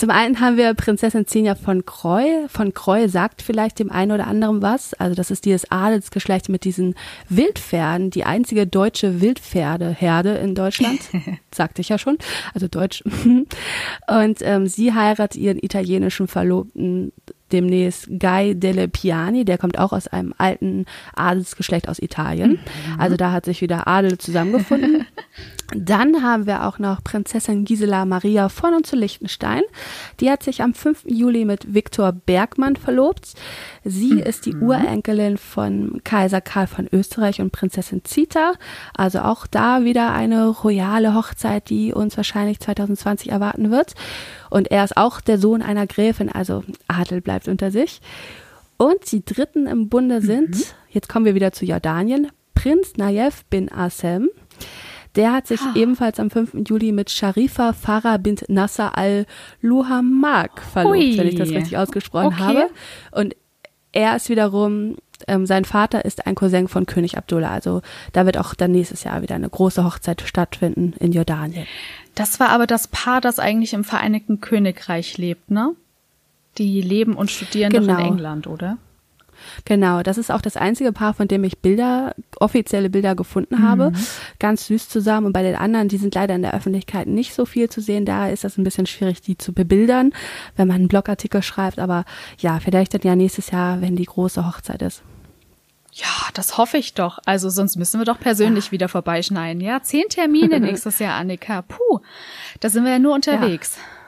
Zum 0.00 0.08
einen 0.08 0.40
haben 0.40 0.56
wir 0.56 0.72
Prinzessin 0.72 1.26
Xenia 1.26 1.54
von 1.54 1.84
Kreu. 1.84 2.24
Von 2.48 2.72
Kreu 2.72 3.06
sagt 3.06 3.42
vielleicht 3.42 3.78
dem 3.78 3.92
einen 3.92 4.12
oder 4.12 4.28
anderen 4.28 4.62
was. 4.62 4.94
Also 4.94 5.14
das 5.14 5.30
ist 5.30 5.44
dieses 5.44 5.70
Adelsgeschlecht 5.70 6.48
mit 6.48 6.64
diesen 6.64 6.94
Wildpferden, 7.28 8.08
die 8.08 8.24
einzige 8.24 8.66
deutsche 8.66 9.20
Wildpferdeherde 9.20 10.36
in 10.36 10.54
Deutschland. 10.54 11.00
sagte 11.54 11.82
ich 11.82 11.90
ja 11.90 11.98
schon. 11.98 12.16
Also 12.54 12.66
deutsch. 12.66 13.04
Und 14.08 14.38
ähm, 14.40 14.66
sie 14.66 14.94
heiratet 14.94 15.38
ihren 15.38 15.58
italienischen 15.58 16.28
Verlobten 16.28 17.12
demnächst 17.52 18.08
Guy 18.18 18.54
delle 18.54 18.88
Piani, 18.88 19.44
der 19.44 19.58
kommt 19.58 19.78
auch 19.78 19.92
aus 19.92 20.08
einem 20.08 20.32
alten 20.38 20.86
Adelsgeschlecht 21.14 21.88
aus 21.88 21.98
Italien. 21.98 22.52
Mhm. 22.52 23.00
Also 23.00 23.16
da 23.16 23.32
hat 23.32 23.44
sich 23.44 23.60
wieder 23.60 23.86
Adel 23.86 24.18
zusammengefunden. 24.18 25.06
Dann 25.76 26.22
haben 26.22 26.46
wir 26.46 26.66
auch 26.66 26.78
noch 26.78 27.04
Prinzessin 27.04 27.64
Gisela 27.64 28.04
Maria 28.04 28.48
von 28.48 28.74
und 28.74 28.86
zu 28.86 28.96
Liechtenstein. 28.96 29.62
Die 30.18 30.30
hat 30.30 30.42
sich 30.42 30.62
am 30.62 30.74
5. 30.74 31.04
Juli 31.06 31.44
mit 31.44 31.74
Viktor 31.74 32.12
Bergmann 32.12 32.74
verlobt. 32.74 33.34
Sie 33.84 34.14
mhm. 34.14 34.18
ist 34.20 34.46
die 34.46 34.56
Urenkelin 34.56 35.38
von 35.38 36.00
Kaiser 36.02 36.40
Karl 36.40 36.66
von 36.66 36.88
Österreich 36.92 37.40
und 37.40 37.52
Prinzessin 37.52 38.04
Zita. 38.04 38.54
Also 38.94 39.20
auch 39.20 39.46
da 39.46 39.84
wieder 39.84 40.12
eine 40.12 40.48
royale 40.48 41.14
Hochzeit, 41.14 41.70
die 41.70 41.92
uns 41.92 42.16
wahrscheinlich 42.16 42.58
2020 42.58 43.30
erwarten 43.30 43.70
wird. 43.70 43.94
Und 44.50 44.72
er 44.72 44.82
ist 44.82 44.96
auch 44.96 45.20
der 45.20 45.38
Sohn 45.38 45.62
einer 45.62 45.86
Gräfin, 45.86 46.30
also 46.30 46.64
Adel 46.88 47.20
bleibt 47.20 47.46
unter 47.46 47.70
sich. 47.70 48.00
Und 48.76 49.12
die 49.12 49.24
dritten 49.24 49.66
im 49.66 49.88
Bunde 49.88 50.20
sind, 50.20 50.56
mhm. 50.56 50.64
jetzt 50.88 51.08
kommen 51.08 51.26
wir 51.26 51.34
wieder 51.34 51.52
zu 51.52 51.64
Jordanien, 51.64 52.28
Prinz 52.54 52.96
Nayef 52.96 53.44
bin 53.46 53.72
Assem. 53.72 54.28
Der 55.16 55.32
hat 55.32 55.46
sich 55.46 55.60
ah. 55.60 55.72
ebenfalls 55.74 56.20
am 56.20 56.30
5. 56.30 56.68
Juli 56.68 56.92
mit 56.92 57.10
Sharifa 57.10 57.72
Farah 57.72 58.16
bint 58.16 58.48
Nasser 58.48 58.96
al-Luhamak 58.96 60.62
verlobt, 60.62 60.96
Hui. 60.96 61.18
wenn 61.18 61.26
ich 61.26 61.34
das 61.34 61.50
richtig 61.50 61.76
ausgesprochen 61.76 62.34
okay. 62.34 62.38
habe. 62.38 62.70
Und 63.10 63.34
er 63.92 64.16
ist 64.16 64.28
wiederum, 64.28 64.96
ähm, 65.26 65.46
sein 65.46 65.64
Vater 65.64 66.04
ist 66.04 66.26
ein 66.26 66.34
Cousin 66.34 66.68
von 66.68 66.86
König 66.86 67.16
Abdullah. 67.16 67.50
Also 67.50 67.82
da 68.12 68.24
wird 68.26 68.38
auch 68.38 68.54
dann 68.54 68.72
nächstes 68.72 69.04
Jahr 69.04 69.22
wieder 69.22 69.34
eine 69.34 69.50
große 69.50 69.84
Hochzeit 69.84 70.22
stattfinden 70.22 70.94
in 70.98 71.12
Jordanien. 71.12 71.66
Das 72.14 72.40
war 72.40 72.50
aber 72.50 72.66
das 72.66 72.88
Paar, 72.88 73.20
das 73.20 73.38
eigentlich 73.38 73.72
im 73.72 73.84
Vereinigten 73.84 74.40
Königreich 74.40 75.18
lebt, 75.18 75.50
ne? 75.50 75.74
Die 76.58 76.82
leben 76.82 77.14
und 77.14 77.30
studieren 77.30 77.70
genau. 77.70 77.86
doch 77.86 77.92
in 77.92 77.96
genau. 77.98 78.12
England, 78.12 78.46
oder? 78.46 78.78
Genau, 79.64 80.02
das 80.02 80.18
ist 80.18 80.30
auch 80.30 80.40
das 80.40 80.56
einzige 80.56 80.92
Paar, 80.92 81.14
von 81.14 81.28
dem 81.28 81.44
ich 81.44 81.58
Bilder, 81.58 82.14
offizielle 82.38 82.90
Bilder 82.90 83.14
gefunden 83.14 83.56
mhm. 83.56 83.62
habe. 83.62 83.92
Ganz 84.38 84.66
süß 84.66 84.88
zusammen. 84.88 85.26
Und 85.26 85.32
bei 85.32 85.42
den 85.42 85.56
anderen, 85.56 85.88
die 85.88 85.98
sind 85.98 86.14
leider 86.14 86.34
in 86.34 86.42
der 86.42 86.54
Öffentlichkeit 86.54 87.06
nicht 87.06 87.34
so 87.34 87.44
viel 87.44 87.68
zu 87.68 87.80
sehen. 87.80 88.04
Da 88.04 88.28
ist 88.28 88.44
das 88.44 88.58
ein 88.58 88.64
bisschen 88.64 88.86
schwierig, 88.86 89.20
die 89.20 89.38
zu 89.38 89.52
bebildern, 89.52 90.12
wenn 90.56 90.68
man 90.68 90.76
einen 90.76 90.88
Blogartikel 90.88 91.42
schreibt. 91.42 91.78
Aber 91.78 92.04
ja, 92.38 92.60
vielleicht 92.60 92.94
dann 92.94 93.02
ja 93.02 93.16
nächstes 93.16 93.50
Jahr, 93.50 93.80
wenn 93.80 93.96
die 93.96 94.04
große 94.04 94.46
Hochzeit 94.46 94.82
ist. 94.82 95.02
Ja, 95.92 96.06
das 96.34 96.56
hoffe 96.56 96.78
ich 96.78 96.94
doch. 96.94 97.18
Also 97.26 97.48
sonst 97.48 97.76
müssen 97.76 98.00
wir 98.00 98.04
doch 98.04 98.18
persönlich 98.18 98.66
ja. 98.66 98.72
wieder 98.72 98.88
vorbeischneiden. 98.88 99.60
Ja, 99.60 99.82
zehn 99.82 100.08
Termine 100.08 100.60
nächstes 100.60 100.98
Jahr, 100.98 101.14
Annika. 101.14 101.62
Puh, 101.62 102.00
da 102.60 102.68
sind 102.68 102.84
wir 102.84 102.92
ja 102.92 102.98
nur 102.98 103.14
unterwegs. 103.14 103.76
Ja. 103.76 103.99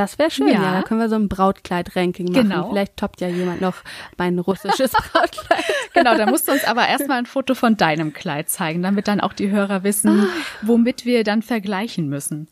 Das 0.00 0.18
wäre 0.18 0.30
schön, 0.30 0.48
ja. 0.48 0.54
ja. 0.54 0.72
Da 0.72 0.82
können 0.82 0.98
wir 0.98 1.10
so 1.10 1.16
ein 1.16 1.28
Brautkleid-Ranking 1.28 2.32
machen. 2.32 2.48
Genau. 2.48 2.70
Vielleicht 2.70 2.96
toppt 2.96 3.20
ja 3.20 3.28
jemand 3.28 3.60
noch 3.60 3.74
mein 4.16 4.38
russisches 4.38 4.92
Brautkleid. 5.12 5.62
genau, 5.92 6.16
da 6.16 6.24
musst 6.24 6.48
du 6.48 6.52
uns 6.52 6.64
aber 6.64 6.88
erstmal 6.88 7.18
ein 7.18 7.26
Foto 7.26 7.54
von 7.54 7.76
deinem 7.76 8.14
Kleid 8.14 8.48
zeigen, 8.48 8.82
damit 8.82 9.08
dann 9.08 9.20
auch 9.20 9.34
die 9.34 9.50
Hörer 9.50 9.84
wissen, 9.84 10.20
ah. 10.20 10.26
womit 10.62 11.04
wir 11.04 11.22
dann 11.22 11.42
vergleichen 11.42 12.08
müssen. 12.08 12.48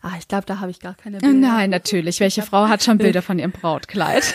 Ah, 0.00 0.12
ich 0.18 0.26
glaube, 0.26 0.46
da 0.46 0.60
habe 0.60 0.70
ich 0.70 0.80
gar 0.80 0.94
keine 0.94 1.18
Bilder. 1.18 1.36
Nein, 1.36 1.68
natürlich. 1.68 2.18
Welche 2.20 2.40
Frau 2.40 2.68
hat 2.68 2.82
schon 2.82 2.96
Bilder 2.96 3.20
von 3.20 3.38
ihrem 3.38 3.52
Brautkleid? 3.52 4.34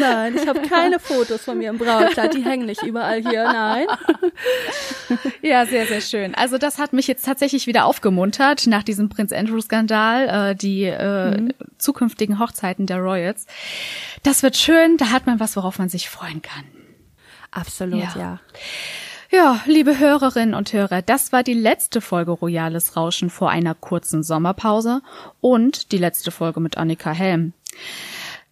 Nein, 0.00 0.36
ich 0.36 0.46
habe 0.46 0.62
keine 0.62 0.98
Fotos 0.98 1.42
von 1.44 1.58
mir 1.58 1.70
im 1.70 1.78
Brautkleid. 1.78 2.34
Die 2.34 2.44
hängen 2.44 2.66
nicht 2.66 2.82
überall 2.82 3.20
hier. 3.20 3.44
Nein. 3.44 3.86
Ja, 5.42 5.66
sehr, 5.66 5.86
sehr 5.86 6.00
schön. 6.00 6.34
Also 6.34 6.56
das 6.56 6.78
hat 6.78 6.94
mich 6.94 7.06
jetzt 7.06 7.24
tatsächlich 7.24 7.66
wieder 7.66 7.84
aufgemuntert 7.84 8.66
nach 8.66 8.82
diesem 8.82 9.10
Prinz 9.10 9.30
Andrew-Skandal, 9.32 10.50
äh, 10.50 10.54
die 10.56 10.84
äh, 10.84 11.38
mhm. 11.38 11.52
zukünftigen 11.76 12.38
Hochzeiten 12.38 12.86
der 12.86 12.98
Royals. 12.98 13.46
Das 14.22 14.42
wird 14.42 14.56
schön. 14.56 14.96
Da 14.96 15.10
hat 15.10 15.26
man 15.26 15.40
was, 15.40 15.56
worauf 15.56 15.78
man 15.78 15.90
sich 15.90 16.08
freuen 16.08 16.40
kann. 16.40 16.64
Absolut, 17.50 18.00
ja. 18.00 18.14
ja. 18.16 18.40
Ja, 19.30 19.60
liebe 19.66 19.98
Hörerinnen 19.98 20.54
und 20.54 20.72
Hörer, 20.72 21.02
das 21.02 21.32
war 21.32 21.42
die 21.42 21.54
letzte 21.54 22.00
Folge 22.00 22.30
Royales 22.30 22.96
Rauschen 22.96 23.30
vor 23.30 23.50
einer 23.50 23.74
kurzen 23.74 24.22
Sommerpause 24.22 25.02
und 25.40 25.90
die 25.90 25.98
letzte 25.98 26.30
Folge 26.30 26.60
mit 26.60 26.76
Annika 26.76 27.10
Helm. 27.10 27.52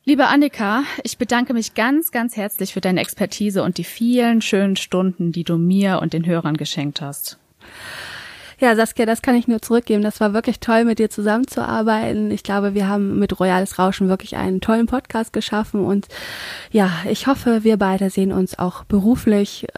Liebe 0.04 0.26
Annika, 0.26 0.82
ich 1.04 1.16
bedanke 1.16 1.54
mich 1.54 1.74
ganz, 1.74 2.10
ganz 2.10 2.36
herzlich 2.36 2.72
für 2.72 2.80
deine 2.80 3.00
Expertise 3.00 3.62
und 3.62 3.78
die 3.78 3.84
vielen 3.84 4.42
schönen 4.42 4.74
Stunden, 4.74 5.30
die 5.30 5.44
du 5.44 5.58
mir 5.58 6.00
und 6.02 6.12
den 6.12 6.26
Hörern 6.26 6.56
geschenkt 6.56 7.00
hast. 7.00 7.38
Ja, 8.58 8.74
Saskia, 8.74 9.06
das 9.06 9.22
kann 9.22 9.36
ich 9.36 9.46
nur 9.46 9.62
zurückgeben. 9.62 10.02
Das 10.02 10.18
war 10.18 10.34
wirklich 10.34 10.58
toll, 10.58 10.84
mit 10.84 10.98
dir 10.98 11.08
zusammenzuarbeiten. 11.08 12.32
Ich 12.32 12.42
glaube, 12.42 12.74
wir 12.74 12.88
haben 12.88 13.20
mit 13.20 13.38
Royales 13.38 13.78
Rauschen 13.78 14.08
wirklich 14.08 14.36
einen 14.36 14.60
tollen 14.60 14.86
Podcast 14.86 15.32
geschaffen 15.32 15.84
und 15.84 16.08
ja, 16.72 16.90
ich 17.08 17.28
hoffe, 17.28 17.62
wir 17.62 17.76
beide 17.76 18.10
sehen 18.10 18.32
uns 18.32 18.58
auch 18.58 18.82
beruflich 18.82 19.68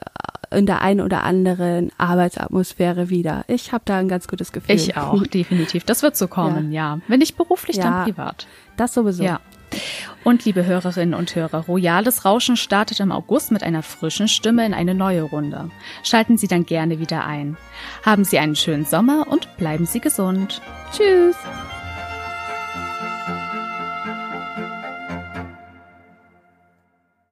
in 0.50 0.64
der 0.64 0.80
einen 0.80 1.02
oder 1.02 1.22
anderen 1.22 1.90
Arbeitsatmosphäre 1.98 3.10
wieder. 3.10 3.44
Ich 3.46 3.72
habe 3.72 3.82
da 3.84 3.98
ein 3.98 4.08
ganz 4.08 4.26
gutes 4.26 4.52
Gefühl. 4.52 4.74
Ich 4.74 4.96
auch, 4.96 5.26
definitiv. 5.26 5.84
Das 5.84 6.02
wird 6.02 6.16
so 6.16 6.28
kommen, 6.28 6.72
ja. 6.72 6.94
ja. 6.94 7.00
Wenn 7.08 7.18
nicht 7.18 7.36
beruflich, 7.36 7.76
ja, 7.76 7.82
dann 7.82 8.04
privat. 8.04 8.46
Das 8.78 8.94
sowieso. 8.94 9.22
Ja. 9.22 9.40
Und 10.24 10.44
liebe 10.44 10.64
Hörerinnen 10.64 11.14
und 11.14 11.34
Hörer, 11.34 11.66
Royales 11.66 12.24
Rauschen 12.24 12.56
startet 12.56 13.00
im 13.00 13.12
August 13.12 13.50
mit 13.52 13.62
einer 13.62 13.82
frischen 13.82 14.28
Stimme 14.28 14.64
in 14.64 14.74
eine 14.74 14.94
neue 14.94 15.22
Runde. 15.22 15.70
Schalten 16.02 16.38
Sie 16.38 16.48
dann 16.48 16.64
gerne 16.64 16.98
wieder 16.98 17.24
ein. 17.24 17.56
Haben 18.04 18.24
Sie 18.24 18.38
einen 18.38 18.56
schönen 18.56 18.86
Sommer 18.86 19.26
und 19.28 19.56
bleiben 19.56 19.86
Sie 19.86 20.00
gesund. 20.00 20.62
Tschüss. 20.92 21.36